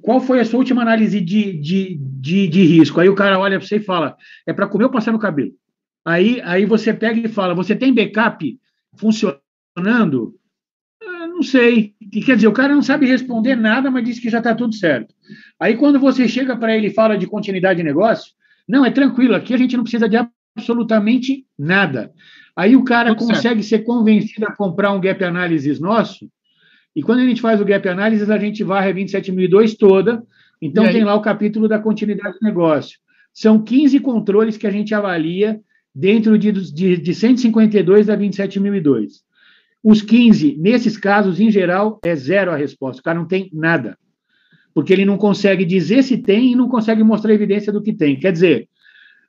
[0.00, 2.98] Qual foi a sua última análise de, de, de, de risco?
[2.98, 4.16] Aí o cara olha para você e fala,
[4.46, 5.52] é para comer ou passar no cabelo?
[6.04, 8.58] Aí, aí você pega e fala: você tem backup
[8.96, 10.34] funcionando?
[11.02, 11.94] Ah, não sei.
[12.00, 14.74] E, quer dizer, o cara não sabe responder nada, mas diz que já está tudo
[14.74, 15.14] certo.
[15.58, 18.32] Aí quando você chega para ele e fala de continuidade de negócio,
[18.68, 20.16] não, é tranquilo, aqui a gente não precisa de
[20.56, 22.12] absolutamente nada.
[22.54, 23.82] Aí o cara tudo consegue certo.
[23.82, 26.28] ser convencido a comprar um gap analysis nosso,
[26.94, 30.22] e quando a gente faz o gap analysis, a gente varre a 27002 toda,
[30.60, 32.98] então tem lá o capítulo da continuidade de negócio.
[33.32, 35.58] São 15 controles que a gente avalia
[35.94, 39.22] dentro de, de, de 152 a 27.002.
[39.82, 43.00] Os 15, nesses casos, em geral, é zero a resposta.
[43.00, 43.98] O cara não tem nada.
[44.72, 48.18] Porque ele não consegue dizer se tem e não consegue mostrar evidência do que tem.
[48.18, 48.68] Quer dizer,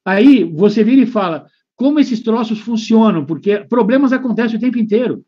[0.05, 5.25] aí você vira e fala como esses troços funcionam, porque problemas acontecem o tempo inteiro.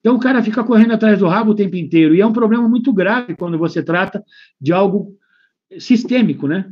[0.00, 2.14] Então o cara fica correndo atrás do rabo o tempo inteiro.
[2.14, 4.22] E é um problema muito grave quando você trata
[4.60, 5.16] de algo
[5.78, 6.70] sistêmico, né?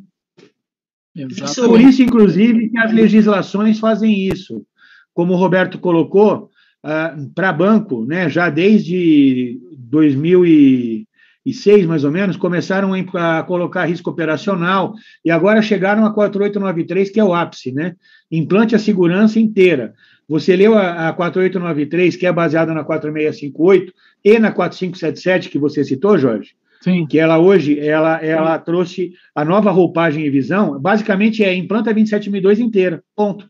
[1.17, 1.69] Exatamente.
[1.69, 4.67] Por isso, inclusive, que as legislações fazem isso.
[5.13, 6.51] Como o Roberto colocou,
[6.85, 14.95] uh, para banco, né, já desde 2006, mais ou menos, começaram a colocar risco operacional
[15.25, 17.95] e agora chegaram a 4893, que é o ápice, né?
[18.31, 19.95] Implante a segurança inteira.
[20.29, 23.93] Você leu a, a 4893, que é baseada na 4658
[24.25, 26.57] e na 4577, que você citou, Jorge?
[26.85, 27.07] Sim.
[27.07, 32.61] que ela hoje ela, ela trouxe a nova roupagem e visão, basicamente é implanta 27002
[32.61, 33.49] inteira, ponto.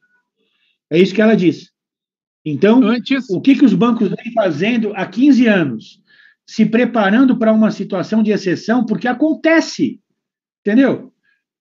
[0.89, 1.73] É isso que ela diz.
[2.45, 3.29] Então, Antes...
[3.31, 6.01] o que, que os bancos vêm fazendo há 15 anos?
[6.47, 9.99] Se preparando para uma situação de exceção, porque acontece,
[10.61, 11.13] entendeu?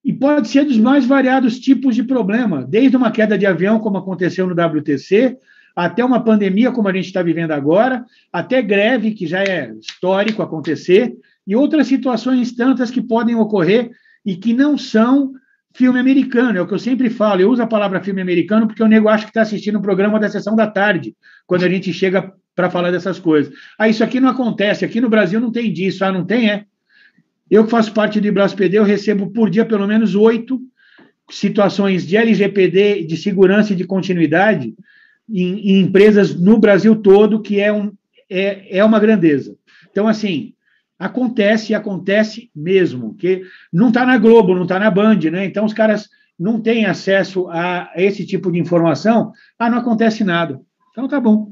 [0.04, 3.98] E pode ser dos mais variados tipos de problema, desde uma queda de avião, como
[3.98, 5.38] aconteceu no WTC,
[5.76, 10.44] até uma pandemia, como a gente está vivendo agora, até greve, que já é histórico
[10.44, 11.16] acontecer,
[11.46, 13.92] e outras situações tantas que podem ocorrer
[14.26, 15.34] e que não são
[15.74, 16.58] filme americano.
[16.58, 17.42] É o que eu sempre falo.
[17.42, 20.20] Eu uso a palavra filme americano porque o nego acha que está assistindo um programa
[20.20, 21.16] da sessão da tarde,
[21.46, 23.54] quando a gente chega para falar dessas coisas.
[23.78, 24.86] Ah, isso aqui não acontece.
[24.86, 26.06] Aqui no Brasil não tem disso.
[26.06, 26.50] Ah, não tem?
[26.52, 26.66] É.
[27.50, 30.62] Eu que faço parte do IBRASPD, eu recebo por dia pelo menos oito
[31.30, 34.74] situações de LGPD, de segurança e de continuidade
[35.30, 37.92] em, em empresas no Brasil todo, que é, um,
[38.30, 39.56] é, é uma grandeza.
[39.90, 40.54] Então, assim,
[41.04, 43.42] Acontece e acontece mesmo, que
[43.72, 45.46] não está na Globo, não está na Band, né?
[45.46, 46.08] Então os caras
[46.40, 49.34] não têm acesso a esse tipo de informação.
[49.60, 50.62] Ah, não acontece nada.
[50.92, 51.52] Então tá bom.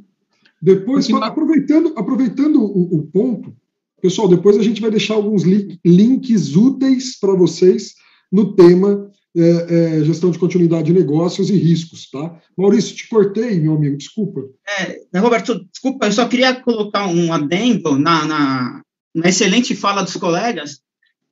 [0.61, 1.25] Depois, Porque...
[1.25, 3.53] aproveitando, aproveitando o, o, ponto,
[4.01, 7.95] pessoal, depois a gente vai deixar alguns li links úteis para vocês
[8.31, 12.39] no tema é, é, gestão de continuidade de negócios e riscos, tá?
[12.57, 14.41] Maurício, te cortei, meu amigo, desculpa.
[14.79, 18.81] É, né, Roberto, desculpa, eu só queria colocar um adendo na, na,
[19.13, 20.81] uma excelente fala dos colegas,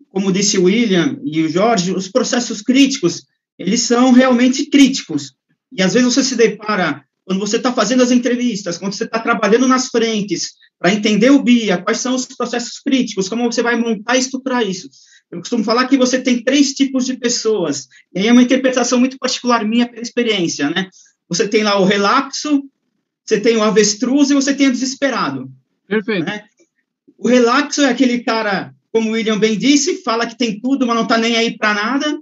[0.10, 3.26] como disse o William e o Jorge, os processos críticos,
[3.58, 5.34] eles são realmente críticos.
[5.72, 9.20] E às vezes você se depara, quando você está fazendo as entrevistas, quando você está
[9.20, 13.76] trabalhando nas frentes, para entender o BIA, quais são os processos críticos, como você vai
[13.78, 14.90] montar e estruturar isso.
[15.30, 19.00] Eu costumo falar que você tem três tipos de pessoas, e aí é uma interpretação
[19.00, 20.90] muito particular minha pela experiência, né?
[21.28, 22.64] Você tem lá o relapso,
[23.24, 25.52] você tem o avestruz e você tem o desesperado.
[25.88, 26.26] Perfeito.
[26.26, 26.46] Né?
[27.20, 30.96] O relaxo é aquele cara, como o William bem disse, fala que tem tudo, mas
[30.96, 32.20] não está nem aí para nada.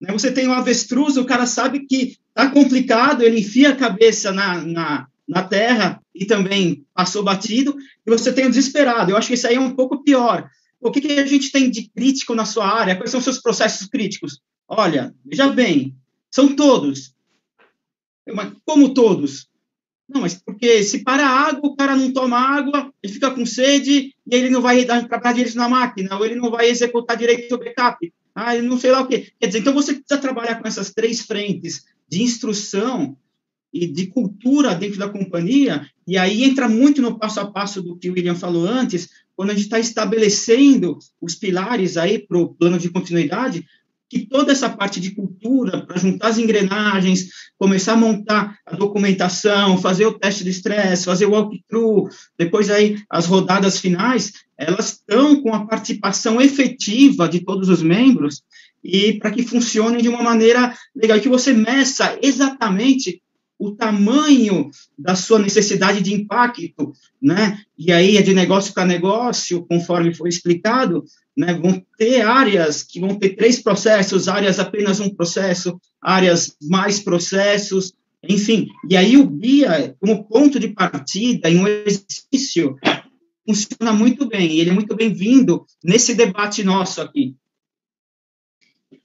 [0.00, 0.10] Né?
[0.12, 4.62] Você tem o avestruz, o cara sabe que está complicado, ele enfia a cabeça na,
[4.62, 7.76] na, na terra e também passou batido.
[8.06, 9.10] E você tem o desesperado.
[9.10, 10.48] Eu acho que isso aí é um pouco pior.
[10.80, 12.96] O que, que a gente tem de crítico na sua área?
[12.96, 14.40] Quais são os seus processos críticos?
[14.68, 15.96] olha, veja bem,
[16.30, 17.14] são todos.
[18.64, 19.48] Como todos?
[20.08, 23.44] Não, mas porque se para a água, o cara não toma água, ele fica com
[23.44, 27.54] sede e ele não vai trabalhar direito na máquina, ou ele não vai executar direito
[27.54, 28.12] o backup.
[28.34, 29.32] Ah, ele não sei lá o quê.
[29.40, 33.16] Quer dizer, então você precisa trabalhar com essas três frentes de instrução
[33.72, 37.96] e de cultura dentro da companhia, e aí entra muito no passo a passo do
[37.96, 42.54] que o William falou antes, quando a gente está estabelecendo os pilares aí para o
[42.54, 43.66] plano de continuidade,
[44.08, 47.28] que toda essa parte de cultura, para juntar as engrenagens,
[47.58, 52.96] começar a montar a documentação, fazer o teste de estresse, fazer o walkthrough, depois aí
[53.10, 58.42] as rodadas finais, elas estão com a participação efetiva de todos os membros
[58.82, 63.20] e para que funcionem de uma maneira legal, que você meça exatamente
[63.58, 67.58] o tamanho da sua necessidade de impacto, né?
[67.78, 71.04] E aí é de negócio para negócio, conforme foi explicado,
[71.36, 71.54] né?
[71.54, 77.94] Vão ter áreas que vão ter três processos, áreas apenas um processo, áreas mais processos,
[78.22, 78.68] enfim.
[78.88, 82.76] E aí o guia, como ponto de partida em um exercício,
[83.46, 84.52] funciona muito bem.
[84.52, 87.34] E ele é muito bem-vindo nesse debate nosso aqui.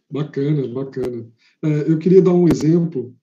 [0.10, 1.26] Bacana, bacana.
[1.64, 3.16] É, eu queria dar um exemplo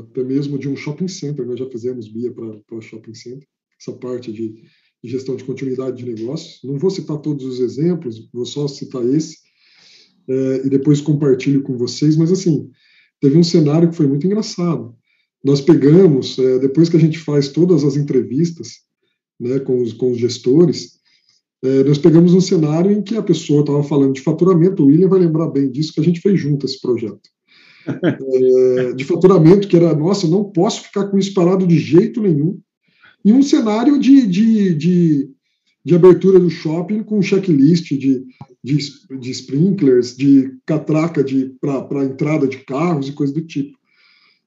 [0.00, 1.46] até mesmo de um shopping center.
[1.46, 3.46] Nós já fizemos BIA para shopping center,
[3.80, 4.52] essa parte de,
[5.02, 6.60] de, gestão de continuidade de negócios.
[6.62, 9.38] Não vou citar todos os exemplos, vou só citar esse,
[10.28, 12.70] é, e depois compartilho com vocês, mas assim,
[13.20, 14.94] teve um cenário que foi muito engraçado.
[15.42, 18.78] Nós pegamos, é, depois que a gente faz todas as entrevistas
[19.38, 20.94] né, com, os, com os gestores,
[21.62, 25.08] é, nós pegamos um cenário em que a pessoa estava falando de faturamento, o William
[25.08, 27.33] vai lembrar bem disso, que a gente fez junto esse projeto
[27.86, 32.58] é, de faturamento, que era, nossa, não posso ficar com isso parado de jeito nenhum,
[33.24, 35.30] e um cenário de, de, de,
[35.84, 38.24] de abertura do shopping com checklist de,
[38.62, 38.78] de,
[39.20, 41.24] de sprinklers, de catraca
[41.88, 43.78] para entrada de carros e coisa do tipo.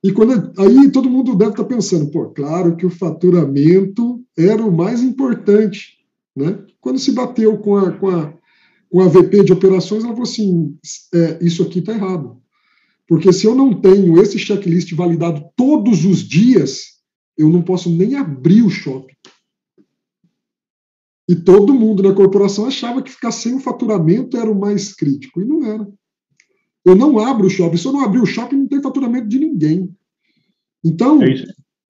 [0.04, 4.72] E quando aí todo mundo deve estar pensando, pô, claro que o faturamento era o
[4.72, 5.98] mais importante,
[6.36, 6.60] né?
[6.80, 8.34] Quando se bateu com a, com a,
[8.92, 10.78] com a VP de operações, ela falou assim,
[11.14, 12.38] é, isso aqui está errado.
[13.08, 16.98] Porque se eu não tenho esse checklist validado todos os dias,
[17.38, 19.16] eu não posso nem abrir o shopping.
[21.30, 25.42] E todo mundo na corporação achava que ficar sem o faturamento era o mais crítico.
[25.42, 25.88] E não era.
[26.86, 27.78] Eu não abro o shopping.
[27.78, 29.94] Se eu não abrir o shopping, não tem faturamento de ninguém.
[30.84, 31.34] Então, é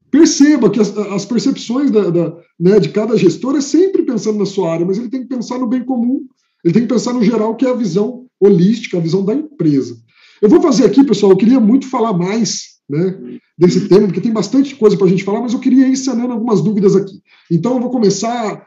[0.09, 4.45] perceba que as, as percepções da, da, né, de cada gestor é sempre pensando na
[4.45, 6.25] sua área, mas ele tem que pensar no bem comum,
[6.63, 9.97] ele tem que pensar no geral, que é a visão holística, a visão da empresa.
[10.41, 14.31] Eu vou fazer aqui, pessoal, eu queria muito falar mais né, desse tema, porque tem
[14.31, 17.21] bastante coisa para a gente falar, mas eu queria ir sanando algumas dúvidas aqui.
[17.51, 18.65] Então, eu vou começar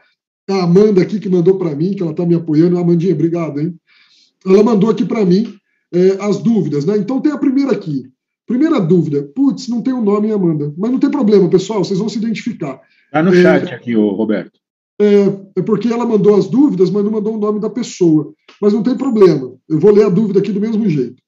[0.49, 2.77] a Amanda aqui, que mandou para mim, que ela está me apoiando.
[2.77, 3.75] Amandinha, obrigado, hein?
[4.45, 5.53] Ela mandou aqui para mim
[5.93, 6.97] é, as dúvidas, né?
[6.97, 8.03] Então, tem a primeira aqui.
[8.45, 10.73] Primeira dúvida, putz, não tem o um nome, Amanda.
[10.77, 12.81] Mas não tem problema, pessoal, vocês vão se identificar.
[13.05, 14.59] Está no é, chat aqui, o Roberto.
[14.99, 18.33] É, é, porque ela mandou as dúvidas, mas não mandou o nome da pessoa.
[18.61, 21.21] Mas não tem problema, eu vou ler a dúvida aqui do mesmo jeito.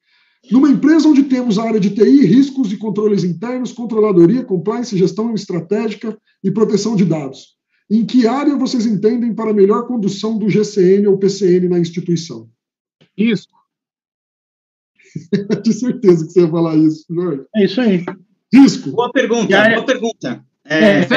[0.52, 5.34] Numa empresa onde temos a área de TI, riscos e controles internos, controladoria, compliance, gestão
[5.34, 7.56] estratégica e proteção de dados.
[7.90, 12.50] Em que área vocês entendem para melhor condução do GCN ou PCN na instituição?
[13.18, 13.48] Isso.
[15.64, 17.44] Tinha certeza que você ia falar isso, Jorge.
[17.56, 18.04] É isso aí.
[18.54, 18.92] Risco.
[18.92, 19.76] Boa pergunta, área...
[19.76, 20.44] boa pergunta.
[20.66, 21.08] É, é,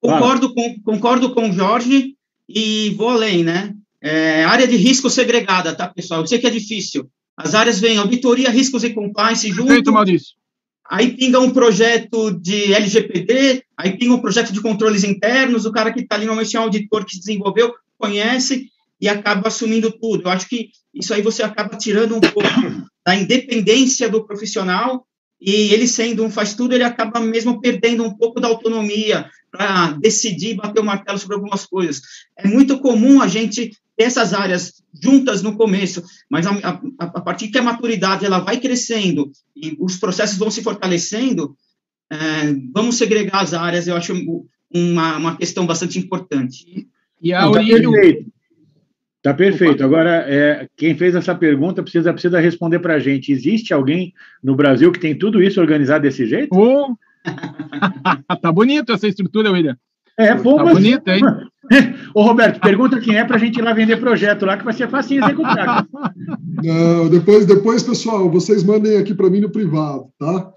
[0.00, 2.16] concordo, com, concordo com o Jorge
[2.48, 3.74] e vou além, né?
[4.00, 6.20] É, área de risco segregada, tá, pessoal?
[6.20, 9.66] Eu sei que é difícil, as áreas vêm auditoria, riscos e compliance junto.
[9.66, 10.34] Perfeito, Maurício.
[10.90, 15.92] Aí pinga um projeto de LGPD, aí pinga um projeto de controles internos, o cara
[15.92, 18.68] que está ali normalmente é um auditor que se desenvolveu, conhece
[19.00, 20.24] e acaba assumindo tudo.
[20.24, 22.50] Eu acho que isso aí você acaba tirando um pouco
[23.06, 25.06] da independência do profissional
[25.40, 29.92] e ele sendo um faz tudo, ele acaba mesmo perdendo um pouco da autonomia para
[29.92, 32.02] decidir, bater o martelo sobre algumas coisas.
[32.36, 37.20] É muito comum a gente ter essas áreas juntas no começo, mas a, a, a,
[37.20, 41.56] partir que a maturidade ela vai crescendo e os processos vão se fortalecendo,
[42.10, 42.16] é,
[42.72, 44.14] vamos segregar as áreas, eu acho
[44.72, 46.88] uma, uma questão bastante importante.
[47.22, 48.32] E a Está perfeito.
[49.22, 49.82] Tá perfeito.
[49.82, 53.32] Agora, é, quem fez essa pergunta precisa, precisa responder para a gente.
[53.32, 54.12] Existe alguém
[54.42, 56.48] no Brasil que tem tudo isso organizado desse jeito?
[56.52, 56.94] Oh.
[58.40, 59.76] tá bonito essa estrutura, William.
[60.18, 60.74] É, pô, tá mas...
[60.74, 61.22] bonito, hein?
[62.14, 64.72] Ô, Roberto, pergunta quem é para a gente ir lá vender projeto lá, que vai
[64.72, 65.86] ser fácil executar.
[66.62, 70.50] Não, depois, depois, pessoal, vocês mandem aqui para mim no privado, tá?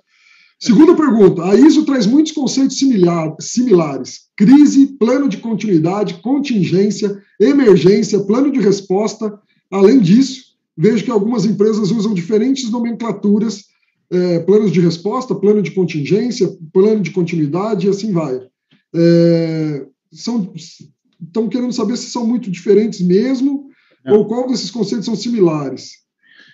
[0.60, 1.44] Segunda pergunta.
[1.44, 8.60] A ISO traz muitos conceitos similar, similares: crise, plano de continuidade, contingência, emergência, plano de
[8.60, 9.40] resposta.
[9.70, 13.66] Além disso, vejo que algumas empresas usam diferentes nomenclaturas,
[14.10, 18.42] é, planos de resposta, plano de contingência, plano de continuidade e assim vai.
[18.96, 23.70] É, são, estão querendo saber se são muito diferentes mesmo,
[24.04, 24.18] Não.
[24.18, 26.02] ou qual desses conceitos são similares.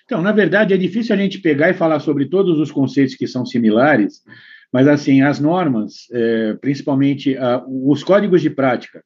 [0.03, 3.27] Então, na verdade, é difícil a gente pegar e falar sobre todos os conceitos que
[3.27, 4.23] são similares,
[4.71, 9.03] mas, assim, as normas, é, principalmente a, os códigos de prática,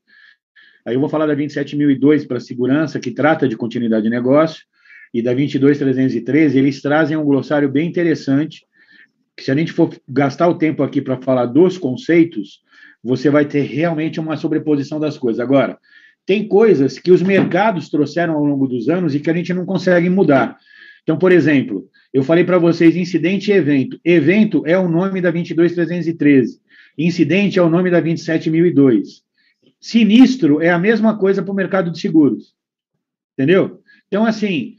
[0.86, 4.64] aí eu vou falar da 27.002 para segurança, que trata de continuidade de negócio,
[5.14, 8.66] e da 22.313, eles trazem um glossário bem interessante,
[9.36, 12.62] que se a gente for gastar o tempo aqui para falar dos conceitos,
[13.04, 15.40] você vai ter realmente uma sobreposição das coisas.
[15.40, 15.78] Agora,
[16.26, 19.66] tem coisas que os mercados trouxeram ao longo dos anos e que a gente não
[19.66, 20.58] consegue mudar.
[21.04, 24.00] Então, por exemplo, eu falei para vocês incidente e evento.
[24.04, 26.60] Evento é o nome da 22313.
[26.98, 29.24] Incidente é o nome da 27002.
[29.80, 32.54] Sinistro é a mesma coisa para o mercado de seguros.
[33.34, 33.82] Entendeu?
[34.08, 34.76] Então, assim.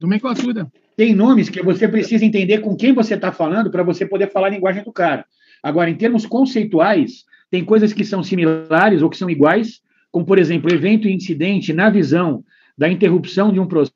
[0.00, 0.70] Nomenclatura.
[0.96, 4.48] Tem nomes que você precisa entender com quem você está falando para você poder falar
[4.48, 5.24] a linguagem do cara.
[5.62, 10.38] Agora, em termos conceituais, tem coisas que são similares ou que são iguais, como, por
[10.38, 12.44] exemplo, evento e incidente, na visão
[12.76, 13.94] da interrupção de um processo,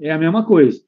[0.00, 0.80] é a mesma coisa.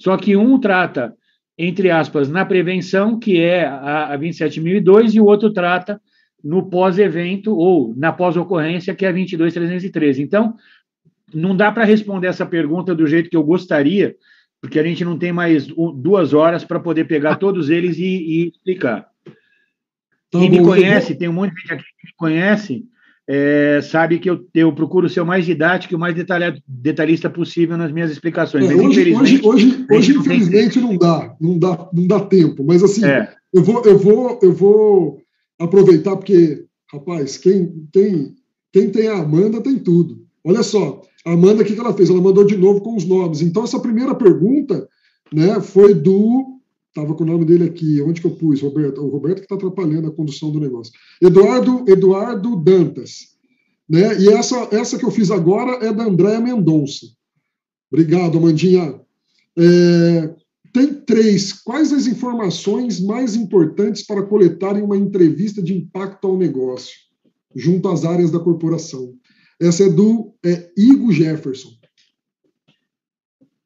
[0.00, 1.14] Só que um trata,
[1.56, 6.00] entre aspas, na prevenção, que é a, a 27.002, e o outro trata
[6.42, 10.18] no pós-evento ou na pós-ocorrência, que é a 22.313.
[10.18, 10.54] Então,
[11.32, 14.14] não dá para responder essa pergunta do jeito que eu gostaria,
[14.60, 18.48] porque a gente não tem mais duas horas para poder pegar todos eles e, e
[18.48, 19.08] explicar.
[20.30, 22.84] Tá Quem me conhece, tem um monte de gente aqui que me conhece,
[23.28, 27.30] é, sabe que eu, eu procuro ser o mais didático e o mais detalhado, detalhista
[27.30, 28.70] possível nas minhas explicações.
[28.70, 32.64] É, hoje, hoje, hoje, hoje não infelizmente, não dá, não dá, não dá tempo.
[32.64, 33.32] Mas assim, é.
[33.52, 35.22] eu, vou, eu, vou, eu vou
[35.58, 38.34] aproveitar, porque, rapaz, quem, quem,
[38.72, 40.24] quem tem a Amanda tem tudo.
[40.44, 42.10] Olha só, a Amanda, o que ela fez?
[42.10, 43.40] Ela mandou de novo com os nomes.
[43.40, 44.86] Então, essa primeira pergunta
[45.32, 46.53] né, foi do.
[46.96, 48.00] Estava com o nome dele aqui.
[48.02, 49.00] Onde que eu pus, Roberto?
[49.00, 50.92] O Roberto que está atrapalhando a condução do negócio.
[51.20, 53.34] Eduardo, Eduardo Dantas.
[53.88, 54.16] Né?
[54.20, 57.06] E essa, essa que eu fiz agora é da Andréa Mendonça.
[57.90, 59.00] Obrigado, Amandinha.
[59.58, 60.34] É,
[60.72, 61.52] tem três.
[61.52, 66.94] Quais as informações mais importantes para coletar em uma entrevista de impacto ao negócio,
[67.56, 69.14] junto às áreas da corporação?
[69.60, 71.70] Essa é do é, Igor Jefferson.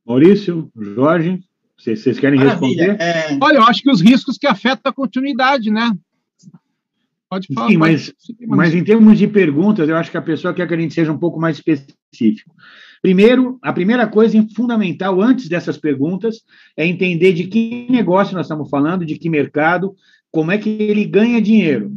[0.06, 1.40] Maurício, Jorge,
[1.78, 2.92] vocês, vocês querem Maravilha.
[2.92, 3.02] responder?
[3.02, 3.38] É...
[3.40, 5.92] Olha, eu acho que os riscos que afetam a continuidade, né?
[7.30, 7.68] Pode falar.
[7.68, 8.12] Sim, mas,
[8.46, 11.12] mas em termos de perguntas, eu acho que a pessoa quer que a gente seja
[11.12, 12.54] um pouco mais específico.
[13.00, 16.42] Primeiro, a primeira coisa fundamental antes dessas perguntas
[16.76, 19.94] é entender de que negócio nós estamos falando, de que mercado,
[20.32, 21.92] como é que ele ganha dinheiro.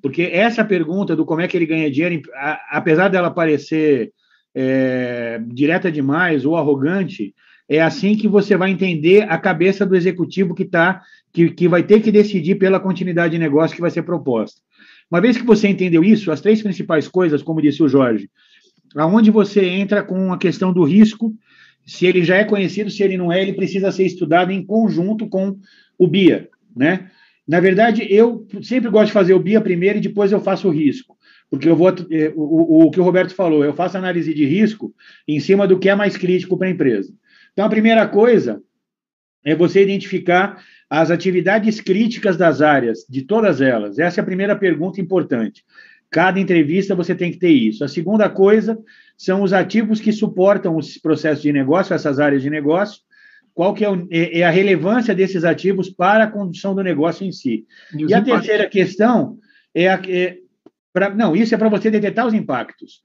[0.00, 2.22] Porque essa pergunta do como é que ele ganha dinheiro,
[2.70, 4.12] apesar dela parecer
[4.54, 7.34] é, direta demais ou arrogante,
[7.70, 11.02] é assim que você vai entender a cabeça do executivo que tá,
[11.32, 14.60] que, que vai ter que decidir pela continuidade de negócio que vai ser proposta.
[15.08, 18.28] Uma vez que você entendeu isso, as três principais coisas, como disse o Jorge,
[18.96, 21.32] aonde você entra com a questão do risco,
[21.86, 25.28] se ele já é conhecido, se ele não é, ele precisa ser estudado em conjunto
[25.28, 25.56] com
[25.96, 27.08] o BIA, né?
[27.46, 30.72] Na verdade, eu sempre gosto de fazer o BIA primeiro e depois eu faço o
[30.72, 31.16] risco,
[31.48, 34.44] porque eu vou eh, o, o, o que o Roberto falou, eu faço análise de
[34.44, 34.92] risco
[35.26, 37.12] em cima do que é mais crítico para a empresa.
[37.52, 38.62] Então, a primeira coisa
[39.44, 43.98] é você identificar as atividades críticas das áreas, de todas elas.
[43.98, 45.64] Essa é a primeira pergunta importante.
[46.10, 47.84] Cada entrevista você tem que ter isso.
[47.84, 48.76] A segunda coisa
[49.16, 53.00] são os ativos que suportam os processos de negócio, essas áreas de negócio.
[53.54, 57.24] Qual que é, o, é, é a relevância desses ativos para a condução do negócio
[57.24, 57.64] em si?
[57.96, 59.38] E, e a terceira questão
[59.74, 60.38] é, a, é
[60.92, 63.02] pra, não, isso é para você detectar os impactos.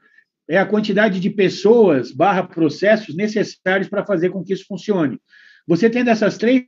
[0.48, 5.20] É a quantidade de pessoas barra processos necessários para fazer com que isso funcione.
[5.68, 6.66] Você tendo essas três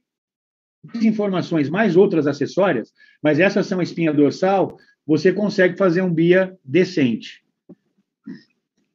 [1.01, 6.55] informações mais outras acessórias, mas essas são a espinha dorsal, você consegue fazer um BIA
[6.63, 7.41] decente.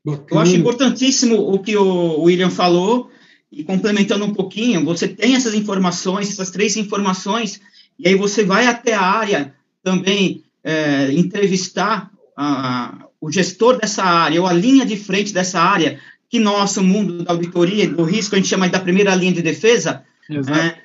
[0.04, 3.10] Eu acho importantíssimo o que o William falou,
[3.50, 7.60] e complementando um pouquinho, você tem essas informações, essas três informações,
[7.98, 14.40] e aí você vai até a área também é, entrevistar a, o gestor dessa área,
[14.40, 18.38] ou a linha de frente dessa área, que nosso mundo da auditoria, do risco, a
[18.38, 20.02] gente chama da primeira linha de defesa.
[20.28, 20.78] É,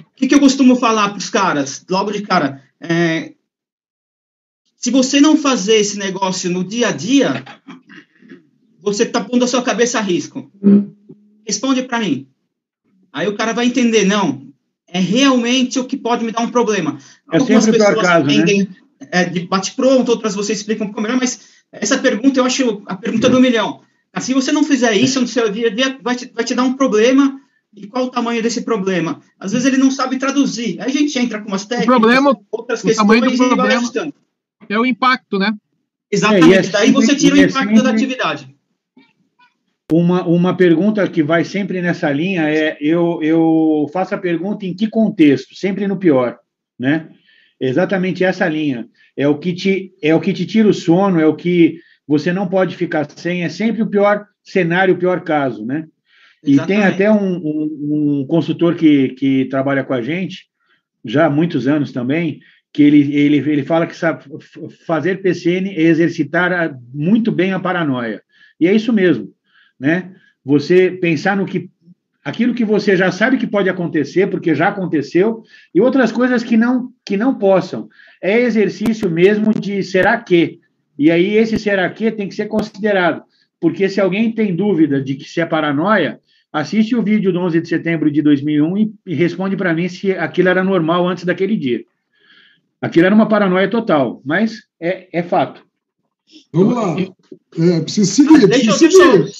[0.00, 2.64] o que, que, eu costumo falar para os caras, logo de cara?
[2.80, 3.32] É,
[4.76, 7.44] se você não fazer esse negócio no dia a dia,
[8.80, 10.50] você está pondo a sua cabeça a risco.
[11.46, 12.26] Responde para mim.
[13.12, 14.48] Aí o cara vai entender, não,
[14.88, 16.98] é realmente o que pode me dar um problema.
[17.32, 18.34] É Algumas pessoas caso, né?
[18.34, 18.76] entendem né?
[19.10, 22.96] é, de bate-pronto, outras você explicam um pouco melhor, mas essa pergunta eu acho a
[22.96, 23.80] pergunta do milhão.
[24.12, 26.54] Ah, se você não fizer isso no seu dia a dia, vai te, vai te
[26.54, 27.40] dar um problema.
[27.74, 29.20] E qual o tamanho desse problema?
[29.38, 30.80] Às vezes ele não sabe traduzir.
[30.80, 33.48] Aí a gente entra com umas técnicas, o problema, outras o questões do e vai
[33.48, 34.14] problema ajustando.
[34.68, 35.54] É o impacto, né?
[36.10, 36.66] Exatamente.
[36.66, 38.56] É, é Daí você tira o é impacto sempre- da atividade.
[39.90, 44.74] Uma, uma pergunta que vai sempre nessa linha é: eu, eu faço a pergunta em
[44.74, 45.54] que contexto?
[45.54, 46.38] Sempre no pior,
[46.78, 47.08] né?
[47.60, 48.88] Exatamente essa linha.
[49.16, 52.32] É o que te, é o que te tira o sono, é o que você
[52.32, 55.86] não pode ficar sem, é sempre o pior cenário, o pior caso, né?
[56.42, 56.94] E tem Exatamente.
[56.94, 60.46] até um, um, um consultor que, que trabalha com a gente,
[61.04, 62.40] já há muitos anos também,
[62.72, 64.24] que ele, ele, ele fala que sabe,
[64.86, 68.22] fazer PCN é exercitar muito bem a paranoia.
[68.60, 69.32] E é isso mesmo,
[69.78, 70.14] né?
[70.44, 71.70] Você pensar no que
[72.28, 75.42] aquilo que você já sabe que pode acontecer, porque já aconteceu,
[75.74, 77.88] e outras coisas que não que não possam.
[78.22, 80.60] É exercício mesmo de será que.
[80.98, 83.22] E aí esse será que tem que ser considerado,
[83.58, 86.20] porque se alguém tem dúvida de que se é paranoia,
[86.52, 90.12] assiste o vídeo do 11 de setembro de 2001 e, e responde para mim se
[90.12, 91.82] aquilo era normal antes daquele dia.
[92.78, 95.64] Aquilo era uma paranoia total, mas é, é fato.
[96.52, 96.94] Vamos lá.
[97.58, 99.32] É, preciso seguir, deixa, preciso seguir.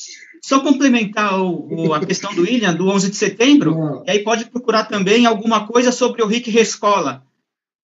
[0.49, 4.03] Só complementar o- o- a questão do William, do 11 de setembro, Ah.
[4.07, 7.23] e aí pode procurar também alguma coisa sobre o Rick Rescola,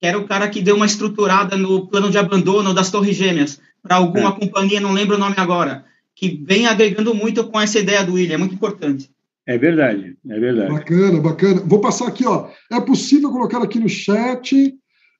[0.00, 3.60] que era o cara que deu uma estruturada no plano de abandono das Torres Gêmeas,
[3.82, 5.84] para alguma companhia, não lembro o nome agora,
[6.16, 9.10] que vem agregando muito com essa ideia do William, é muito importante.
[9.46, 10.72] É verdade, é verdade.
[10.72, 11.62] Bacana, bacana.
[11.66, 12.48] Vou passar aqui, ó.
[12.72, 14.74] É possível colocar aqui no chat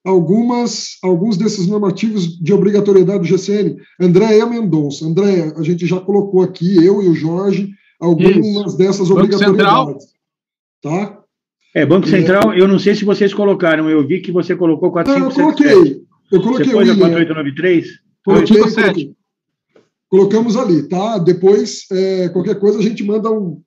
[0.05, 3.77] algumas, alguns desses normativos de obrigatoriedade do GCN.
[3.99, 5.07] Andréia Mendonça.
[5.07, 8.77] Andréia, a gente já colocou aqui, eu e o Jorge, algumas Isso.
[8.77, 10.07] dessas Banco obrigatoriedades.
[10.83, 11.21] Tá?
[11.75, 12.11] É, Banco É.
[12.11, 15.75] Central, eu não sei se vocês colocaram, eu vi que você colocou Não, eu 4577.
[15.75, 16.05] coloquei.
[16.31, 17.09] Eu Você coloquei o pôs a William.
[17.09, 17.87] 4893?
[18.25, 18.85] Coloquei, coloquei.
[18.85, 19.17] sete.
[20.09, 21.19] Colocamos ali, tá?
[21.19, 23.61] Depois, é, qualquer coisa, a gente manda um,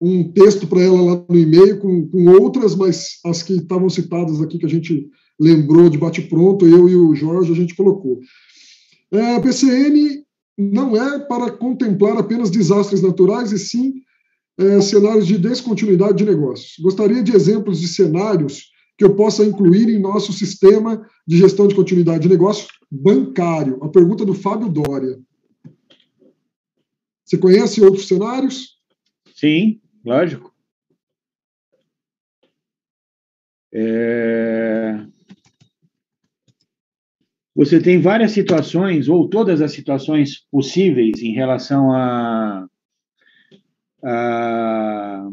[0.00, 4.42] um texto para ela lá no e-mail com, com outras, mas as que estavam citadas
[4.42, 5.08] aqui, que a gente
[5.38, 8.20] lembrou de bate-pronto, eu e o Jorge, a gente colocou.
[9.10, 10.24] É, PCN
[10.58, 13.94] não é para contemplar apenas desastres naturais, e sim
[14.58, 16.74] é, cenários de descontinuidade de negócios.
[16.80, 21.74] Gostaria de exemplos de cenários que eu possa incluir em nosso sistema de gestão de
[21.74, 23.78] continuidade de negócio bancário.
[23.82, 25.18] A pergunta do Fábio Dória.
[27.24, 28.78] Você conhece outros cenários?
[29.34, 30.54] Sim, lógico.
[33.72, 35.06] É,
[37.56, 42.66] Você tem várias situações, ou todas as situações possíveis em relação a,
[44.04, 45.28] a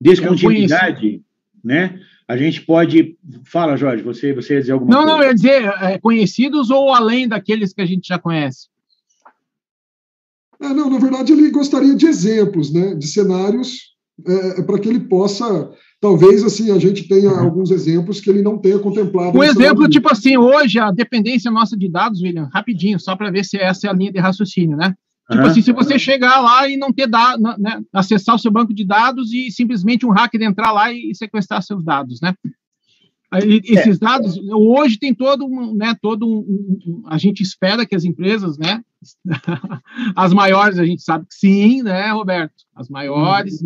[0.00, 1.22] descontinuidade,
[1.62, 2.00] né?
[2.26, 3.16] A gente pode.
[3.44, 5.16] Fala, Jorge, você, você ia dizer alguma Não, coisa?
[5.16, 8.68] não, eu ia dizer é, conhecidos ou além daqueles que a gente já conhece?
[10.60, 13.96] É, não, na verdade, ele gostaria de exemplos, né, de cenários,
[14.26, 18.56] é, para que ele possa, talvez, assim, a gente tenha alguns exemplos que ele não
[18.58, 19.36] tenha contemplado.
[19.36, 23.44] Um exemplo, tipo assim, hoje a dependência nossa de dados, William, rapidinho, só para ver
[23.44, 24.94] se essa é a linha de raciocínio, né?
[25.30, 25.50] Tipo Aham.
[25.50, 28.84] assim, se você chegar lá e não ter dado, né, acessar o seu banco de
[28.84, 32.34] dados e simplesmente um hacker entrar lá e sequestrar seus dados, né?
[33.30, 37.86] Aí, esses dados, hoje tem todo um, né, todo um, um- um- a gente espera
[37.86, 38.82] que as empresas, né,
[40.16, 43.62] as maiores a gente sabe que sim, né, Roberto, as maiores,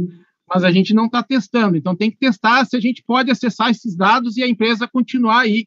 [0.54, 3.70] mas a gente não está testando, então tem que testar se a gente pode acessar
[3.70, 5.66] esses dados e a empresa continuar aí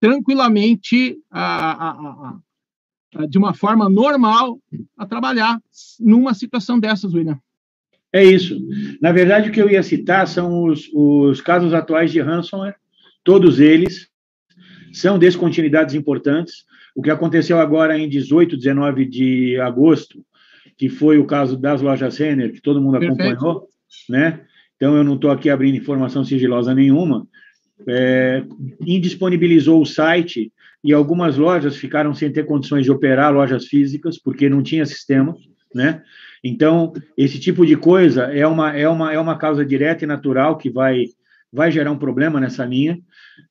[0.00, 2.38] tranquilamente a- a-
[3.14, 4.58] a- de uma forma normal
[4.98, 5.60] a trabalhar
[6.00, 7.38] numa situação dessas, William.
[8.12, 8.58] É isso.
[9.00, 12.74] Na verdade, o que eu ia citar são os, os casos atuais de ransomware,
[13.22, 14.08] todos eles
[14.92, 16.64] são descontinuidades importantes.
[16.96, 20.24] O que aconteceu agora em 18, 19 de agosto,
[20.76, 23.22] que foi o caso das lojas Renner, que todo mundo Perfeito.
[23.22, 23.68] acompanhou,
[24.08, 24.40] né?
[24.76, 27.26] Então, eu não estou aqui abrindo informação sigilosa nenhuma.
[27.86, 28.42] É,
[28.86, 30.52] indisponibilizou o site
[30.82, 35.36] e algumas lojas ficaram sem ter condições de operar lojas físicas, porque não tinha sistema,
[35.74, 36.02] né?
[36.42, 40.56] Então, esse tipo de coisa é uma, é uma, é uma causa direta e natural
[40.56, 41.04] que vai,
[41.52, 42.98] vai gerar um problema nessa linha.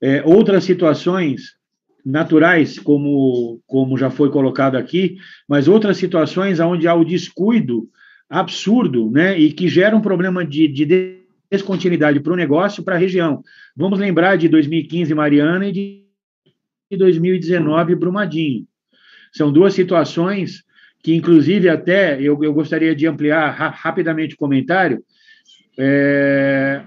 [0.01, 1.59] É, outras situações
[2.03, 5.17] naturais, como, como já foi colocado aqui,
[5.47, 7.87] mas outras situações onde há o descuido
[8.30, 11.19] absurdo, né, e que gera um problema de, de
[11.49, 13.43] descontinuidade para o negócio, para a região.
[13.76, 18.68] Vamos lembrar de 2015 Mariana e de 2019 Brumadinho.
[19.34, 20.64] São duas situações
[21.03, 25.03] que, inclusive, até eu, eu gostaria de ampliar ra rapidamente o comentário,
[25.77, 26.84] é,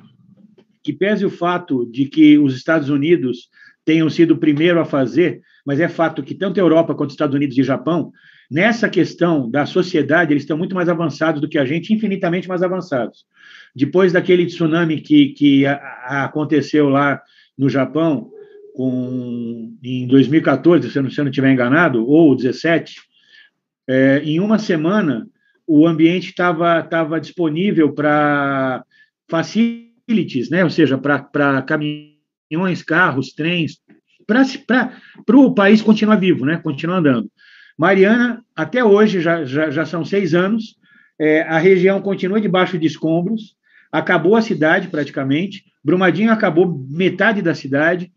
[0.82, 3.48] que pese o fato de que os Estados Unidos
[3.84, 7.14] tenham sido o primeiro a fazer, mas é fato que tanto a Europa quanto os
[7.14, 8.12] Estados Unidos e Japão
[8.52, 12.62] nessa questão da sociedade, eles estão muito mais avançados do que a gente, infinitamente mais
[12.62, 13.24] avançados.
[13.74, 17.22] Depois daquele tsunami que, que a, a aconteceu lá
[17.56, 18.30] no Japão,
[18.74, 23.00] com, em 2014, se eu não, se eu não estiver enganado, ou 17,
[23.88, 25.26] é, em uma semana
[25.66, 28.84] o ambiente estava tava disponível para
[29.30, 30.62] facilities, né?
[30.62, 33.80] ou seja, para caminhões, carros, trens,
[34.26, 36.58] para o país continuar vivo, né?
[36.58, 37.31] continuar andando.
[37.82, 40.76] Mariana, até hoje, já, já, já são seis anos,
[41.18, 43.56] é, a região continua debaixo de escombros,
[43.90, 48.12] acabou a cidade praticamente, Brumadinho acabou metade da cidade,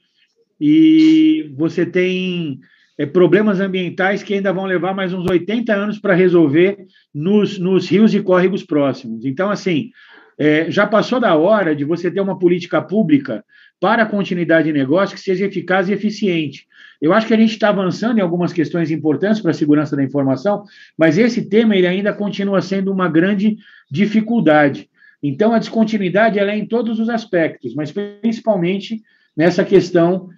[0.62, 2.60] e você tem
[2.96, 7.90] é, problemas ambientais que ainda vão levar mais uns 80 anos para resolver nos, nos
[7.90, 9.26] rios e córregos próximos.
[9.26, 9.90] Então, assim,
[10.38, 13.44] é, já passou da hora de você ter uma política pública
[13.86, 16.66] para a continuidade de negócio que seja eficaz e eficiente.
[17.00, 20.04] Eu acho que a gente está avançando em algumas questões importantes para a segurança da
[20.04, 20.64] informação,
[20.98, 23.58] mas esse tema ele ainda continua sendo uma grande
[23.92, 24.90] dificuldade.
[25.22, 29.04] Então, a descontinuidade ela é em todos os aspectos, mas principalmente
[29.38, 30.30] nessa questão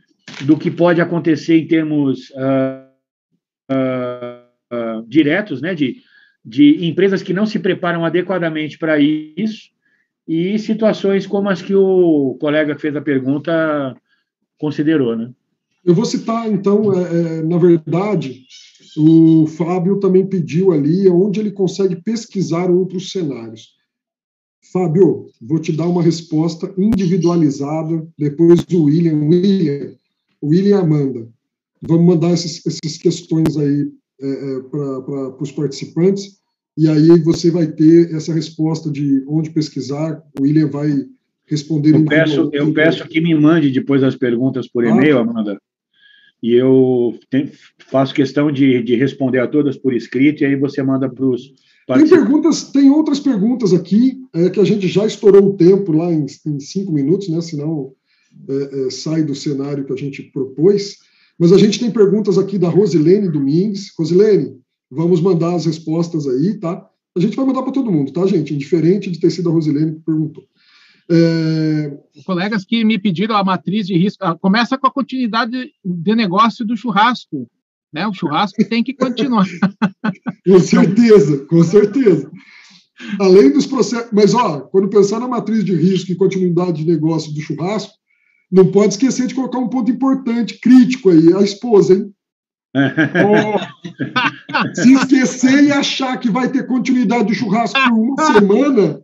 [0.42, 2.84] do que pode acontecer em termos uh,
[3.72, 6.02] uh, diretos, né, de,
[6.44, 9.70] de empresas que não se preparam adequadamente para isso,
[10.28, 13.96] e situações como as que o colega que fez a pergunta
[14.60, 15.32] considerou, né?
[15.86, 18.44] Eu vou citar, então, é, é, na verdade,
[18.98, 23.78] o Fábio também pediu ali onde ele consegue pesquisar outros cenários.
[24.74, 29.16] Fábio, vou te dar uma resposta individualizada, depois do William.
[29.16, 29.96] William,
[30.44, 31.30] William e Amanda.
[31.82, 32.60] Vamos mandar essas
[32.98, 33.90] questões aí
[34.20, 36.38] é, é, para os participantes
[36.78, 41.06] e aí você vai ter essa resposta de onde pesquisar, o William vai
[41.46, 41.96] responder.
[41.96, 44.90] Eu peço, eu peço que me mande depois as perguntas por ah.
[44.90, 45.60] e-mail, Amanda,
[46.42, 47.18] e eu
[47.80, 51.52] faço questão de, de responder a todas por escrito, e aí você manda para os
[51.96, 56.12] tem perguntas, tem outras perguntas aqui, é, que a gente já estourou o tempo lá
[56.12, 57.40] em, em cinco minutos, né?
[57.40, 57.94] Senão
[58.50, 60.98] é, é, sai do cenário que a gente propôs.
[61.40, 63.94] Mas a gente tem perguntas aqui da Rosilene Domingues.
[63.98, 64.58] Rosilene,
[64.90, 66.90] Vamos mandar as respostas aí, tá?
[67.16, 68.54] A gente vai mandar para todo mundo, tá, gente?
[68.54, 70.44] Indiferente de ter sido a Rosilene que perguntou.
[71.10, 71.98] É...
[72.26, 76.66] Colegas que me pediram a matriz de risco, ah, começa com a continuidade de negócio
[76.66, 77.48] do churrasco.
[77.92, 78.06] Né?
[78.08, 79.46] O churrasco tem que continuar.
[80.46, 82.30] com certeza, com certeza.
[83.20, 84.10] Além dos processos.
[84.12, 87.94] Mas, ó, quando pensar na matriz de risco e continuidade de negócio do churrasco,
[88.52, 92.14] não pode esquecer de colocar um ponto importante, crítico aí, a esposa, hein?
[94.76, 99.02] Se esquecer e achar que vai ter continuidade do churrasco por uma semana.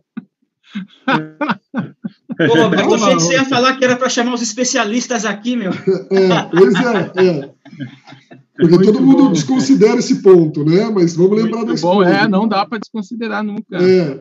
[2.40, 5.56] Ô, Roberto, eu achei que você ia falar que era para chamar os especialistas aqui,
[5.56, 5.70] meu.
[5.70, 7.50] É, pois é, é.
[8.56, 10.88] Porque Muito todo mundo bom, desconsidera esse ponto, né?
[10.88, 13.76] Mas vamos lembrar desse bom, é, não dá para desconsiderar nunca.
[13.76, 14.20] É.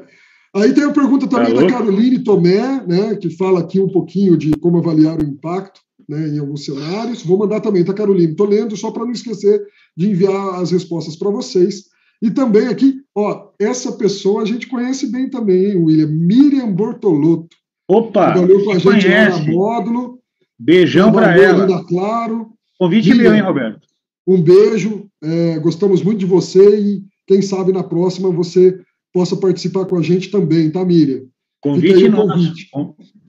[0.56, 4.52] Aí tem a pergunta também da Caroline Tomé, né, que fala aqui um pouquinho de
[4.52, 7.24] como avaliar o impacto né, em alguns cenários.
[7.24, 8.32] Vou mandar também, tá, Caroline?
[8.32, 9.62] Estou lendo só para não esquecer
[9.96, 11.84] de enviar as respostas para vocês.
[12.22, 16.08] E também aqui, ó, essa pessoa a gente conhece bem também, hein, William?
[16.08, 17.56] Miriam Bortolotto.
[17.88, 18.32] Opa!
[18.32, 19.40] Trabalhou com a gente conhece.
[19.40, 20.20] lá na módulo.
[20.58, 21.68] Beijão para ela.
[21.68, 22.52] Da claro.
[22.80, 23.88] Convite William, meu, hein, Roberto?
[24.26, 25.08] Um beijo.
[25.22, 28.80] É, gostamos muito de você e quem sabe na próxima você
[29.14, 31.24] possa participar com a gente também, tá, Miriam?
[31.62, 32.28] Convite nosso.
[32.28, 32.70] Convite.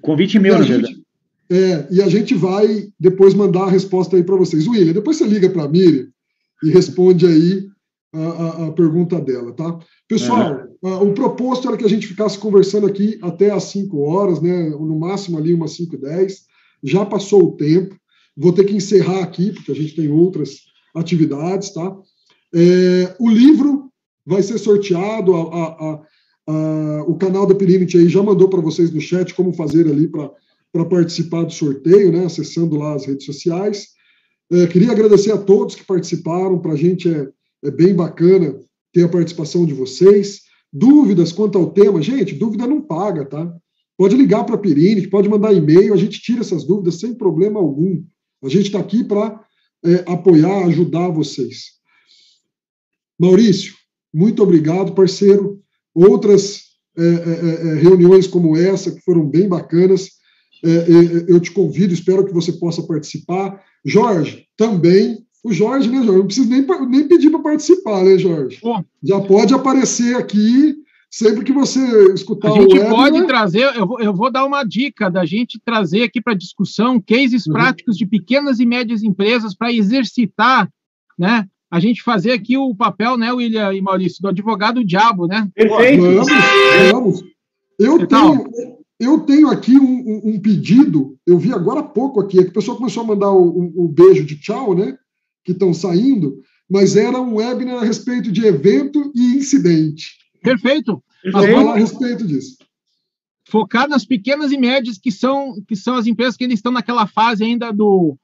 [0.03, 0.94] convite meu, na verdade.
[1.51, 4.67] É, e a gente vai depois mandar a resposta aí para vocês.
[4.67, 6.07] William, depois você liga para a Miriam
[6.63, 7.67] e responde aí
[8.15, 9.79] a, a, a, pergunta dela, tá?
[10.09, 10.89] Pessoal, é.
[10.89, 14.71] a, o proposto era que a gente ficasse conversando aqui até às 5 horas, né?
[14.71, 16.43] No máximo ali umas 5 e 10.
[16.83, 17.95] Já passou o tempo.
[18.37, 20.61] Vou ter que encerrar aqui, porque a gente tem outras
[20.95, 21.97] atividades, tá?
[22.55, 23.91] É, o livro
[24.25, 25.33] vai ser sorteado,
[27.07, 30.31] o canal da Pirinity aí já mandou para vocês no chat como fazer ali para
[30.75, 33.91] para participar do sorteio, né, acessando lá as redes sociais.
[34.51, 37.29] É, queria agradecer a todos que participaram, para a gente é,
[37.63, 38.59] é bem bacana
[38.93, 40.41] ter a participação de vocês.
[40.73, 43.57] Dúvidas quanto ao tema, gente, dúvida não paga, tá?
[43.97, 47.61] Pode ligar para a Pirine, pode mandar e-mail, a gente tira essas dúvidas sem problema
[47.61, 48.03] algum.
[48.43, 49.41] A gente está aqui para
[49.85, 51.67] é, apoiar, ajudar vocês.
[53.17, 53.75] Maurício,
[54.13, 55.63] muito obrigado, parceiro.
[55.95, 56.63] Outras
[56.99, 60.14] é, é, é reuniões como essa, que foram bem bacanas, é, é,
[61.29, 63.61] eu te convido, espero que você possa participar.
[63.85, 65.25] Jorge, também.
[65.45, 66.19] O Jorge, né, Jorge?
[66.19, 68.59] Não preciso nem, nem pedir para participar, né, Jorge?
[68.63, 70.75] Bom, Já pode aparecer aqui
[71.11, 75.09] sempre que você escutar a gente pode trazer, eu vou, eu vou dar uma dica
[75.09, 77.53] da gente trazer aqui para discussão cases uhum.
[77.53, 80.69] práticos de pequenas e médias empresas para exercitar
[81.17, 85.49] né, a gente fazer aqui o papel, né, William e Maurício, do advogado diabo, né?
[85.55, 86.03] Perfeito.
[86.03, 86.33] Vamos,
[86.91, 87.25] vamos.
[87.79, 92.39] Eu então, tenho, eu tenho aqui um, um, pedido, eu vi agora há pouco aqui,
[92.39, 94.97] é que o pessoal começou a mandar o, o beijo de tchau, né?
[95.45, 96.41] Que estão saindo,
[96.71, 100.13] mas era um webinar a respeito de evento e incidente.
[100.43, 101.03] Perfeito.
[101.33, 102.57] Vamos falar a respeito disso.
[103.49, 107.07] Focar nas pequenas e médias, que são, que são as empresas que ainda estão naquela
[107.07, 108.17] fase ainda do.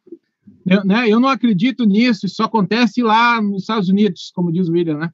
[0.67, 4.73] Eu, né, eu não acredito nisso, isso acontece lá nos Estados Unidos, como diz o
[4.73, 5.11] William, né?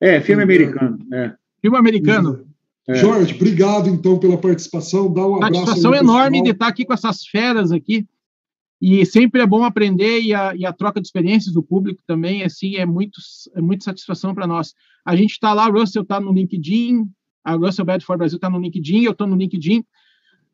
[0.00, 0.98] É, filme americano.
[1.12, 1.34] É.
[1.60, 2.45] Filme americano.
[2.88, 2.94] É.
[2.94, 5.12] Jorge, obrigado então pela participação.
[5.12, 5.66] Dá um abraço.
[5.66, 8.06] Satisfação enorme de estar aqui com essas feras aqui.
[8.80, 12.42] E sempre é bom aprender e a, e a troca de experiências do público também,
[12.42, 13.18] assim, é muito,
[13.54, 14.74] é muito satisfação para nós.
[15.04, 17.06] A gente está lá, Russell está no LinkedIn,
[17.42, 19.82] a Russell Bedford Brasil está no LinkedIn, eu estou no LinkedIn.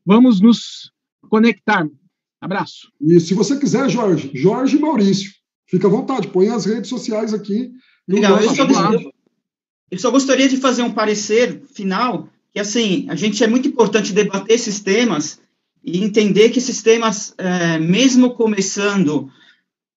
[0.07, 0.93] Vamos nos
[1.29, 1.87] conectar.
[2.41, 2.93] Abraço.
[3.01, 5.33] E se você quiser, Jorge, Jorge e Maurício,
[5.67, 7.73] fica à vontade, põe as redes sociais aqui.
[8.07, 8.67] Legal, eu só,
[9.93, 14.15] eu só gostaria de fazer um parecer final, que assim, a gente é muito importante
[14.15, 15.39] debater esses temas,
[15.85, 19.29] e entender que sistemas, é, mesmo começando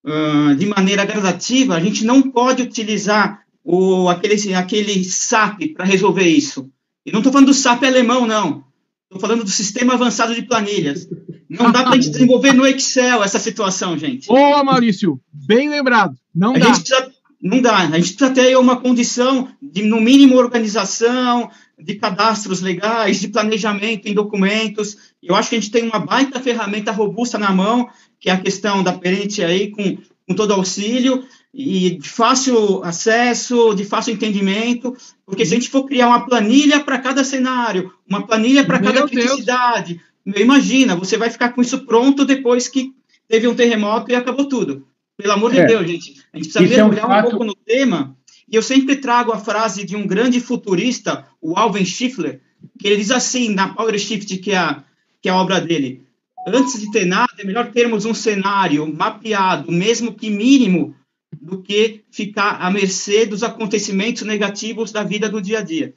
[0.04, 6.28] uh, de maneira gradativa, a gente não pode utilizar o, aquele, aquele SAP para resolver
[6.28, 6.70] isso.
[7.06, 8.66] E não estou falando do SAP alemão, não.
[9.04, 11.08] Estou falando do sistema avançado de planilhas.
[11.50, 14.28] Não dá para a gente desenvolver no Excel essa situação, gente.
[14.28, 15.22] Boa, Maurício.
[15.32, 16.16] Bem lembrado.
[16.34, 16.66] Não a dá.
[16.74, 17.15] Gente precisa,
[17.46, 17.78] não dá.
[17.78, 24.08] A gente precisa ter uma condição de, no mínimo, organização, de cadastros legais, de planejamento
[24.08, 24.98] em documentos.
[25.22, 27.88] Eu acho que a gente tem uma baita ferramenta robusta na mão,
[28.20, 29.96] que é a questão da perente aí, com,
[30.28, 31.24] com todo auxílio,
[31.54, 36.80] e de fácil acesso, de fácil entendimento, porque se a gente for criar uma planilha
[36.80, 40.02] para cada cenário, uma planilha para cada criticidade,
[40.36, 42.92] imagina, você vai ficar com isso pronto depois que
[43.28, 44.84] teve um terremoto e acabou tudo.
[45.18, 45.62] Pelo amor é.
[45.62, 46.24] de Deus, gente.
[46.34, 47.28] A gente precisa mergulhar é um, fato...
[47.28, 48.16] um pouco no tema
[48.48, 52.42] e eu sempre trago a frase de um grande futurista, o Alvin Schiffler,
[52.80, 54.84] que ele diz assim, na Power Shift, que é a,
[55.22, 56.04] que é a obra dele,
[56.48, 60.96] antes de ter nada, é melhor termos um cenário mapeado, mesmo que mínimo,
[61.42, 65.94] do que ficar à mercê dos acontecimentos negativos da vida do dia a dia.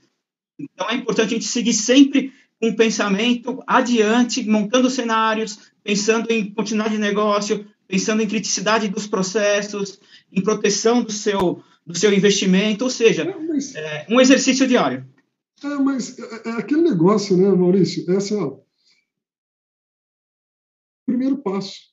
[0.59, 6.51] Então, é importante a gente seguir sempre com um pensamento adiante, montando cenários, pensando em
[6.51, 9.99] continuidade de negócio, pensando em criticidade dos processos,
[10.31, 15.09] em proteção do seu, do seu investimento, ou seja, é, mas, é, um exercício diário.
[15.65, 18.09] É, mas é, é aquele negócio, né, Maurício?
[18.13, 18.59] É assim, ó,
[21.07, 21.89] primeiro passo.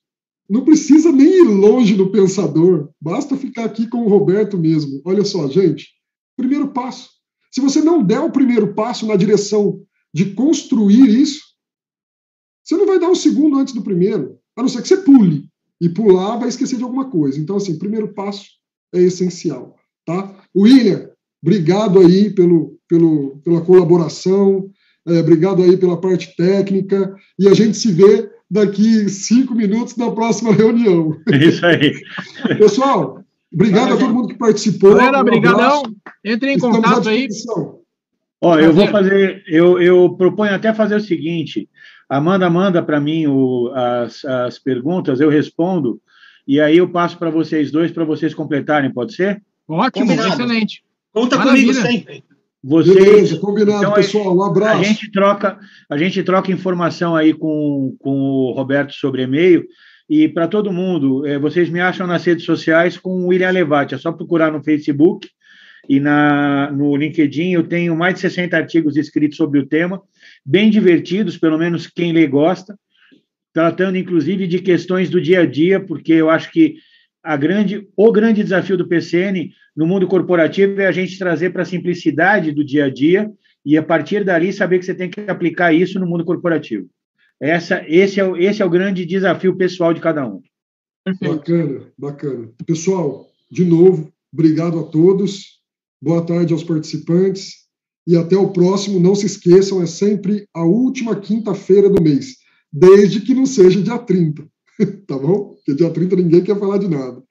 [0.48, 5.00] Não precisa nem ir longe do pensador, basta ficar aqui com o Roberto mesmo.
[5.04, 5.88] Olha só, gente,
[6.36, 7.10] primeiro passo.
[7.50, 9.80] Se você não der o primeiro passo na direção
[10.14, 11.40] de construir isso,
[12.62, 14.98] você não vai dar o um segundo antes do primeiro, a não ser que você
[14.98, 15.48] pule.
[15.80, 17.38] E pular vai esquecer de alguma coisa.
[17.38, 18.46] Então, assim, primeiro passo
[18.94, 19.76] é essencial.
[20.04, 20.34] Tá?
[20.56, 21.10] William,
[21.42, 24.70] obrigado aí pelo, pelo, pela colaboração,
[25.06, 30.10] é, obrigado aí pela parte técnica, e a gente se vê daqui cinco minutos na
[30.10, 31.16] próxima reunião.
[31.30, 31.92] É isso aí.
[32.58, 33.22] Pessoal,
[33.52, 34.94] obrigado a todo mundo que participou.
[34.94, 35.82] Galera, obrigadão.
[36.24, 37.28] Entre em Estamos contato aí.
[38.40, 41.68] Ó, eu vou fazer, eu, eu proponho até fazer o seguinte,
[42.08, 46.00] Amanda manda para mim o, as, as perguntas, eu respondo,
[46.46, 49.42] e aí eu passo para vocês dois para vocês completarem, pode ser?
[49.68, 50.28] Ótimo, combinado.
[50.28, 50.84] excelente.
[51.12, 51.74] Conta Maravilha.
[51.74, 52.24] comigo sempre.
[52.62, 54.36] Vocês, Beleza, combinado, então, pessoal.
[54.36, 54.80] Um abraço.
[54.80, 55.58] A gente troca,
[55.88, 59.64] a gente troca informação aí com, com o Roberto sobre e-mail.
[60.08, 63.94] E para todo mundo, é, vocês me acham nas redes sociais com o William Levati.
[63.94, 65.28] É só procurar no Facebook
[65.88, 67.52] e na, no LinkedIn.
[67.52, 70.00] Eu tenho mais de 60 artigos escritos sobre o tema,
[70.46, 72.78] bem divertidos, pelo menos quem lê gosta,
[73.52, 76.76] tratando inclusive de questões do dia a dia, porque eu acho que
[77.22, 81.62] a grande, o grande desafio do PCN no mundo corporativo é a gente trazer para
[81.62, 83.28] a simplicidade do dia a dia
[83.64, 86.88] e, a partir dali, saber que você tem que aplicar isso no mundo corporativo.
[87.40, 90.40] Essa, esse, é, o, esse é o grande desafio pessoal de cada um.
[91.20, 92.48] Bacana, bacana.
[92.64, 95.60] Pessoal, de novo, obrigado a todos.
[96.00, 97.65] Boa tarde aos participantes.
[98.06, 99.00] E até o próximo.
[99.00, 102.36] Não se esqueçam, é sempre a última quinta-feira do mês,
[102.72, 104.46] desde que não seja dia 30.
[105.06, 105.54] tá bom?
[105.54, 107.22] Porque dia 30 ninguém quer falar de nada.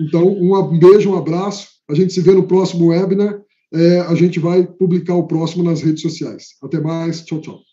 [0.00, 1.68] Então, um beijo, um abraço.
[1.90, 3.40] A gente se vê no próximo webinar.
[3.74, 6.48] É, a gente vai publicar o próximo nas redes sociais.
[6.62, 7.22] Até mais.
[7.22, 7.71] Tchau, tchau.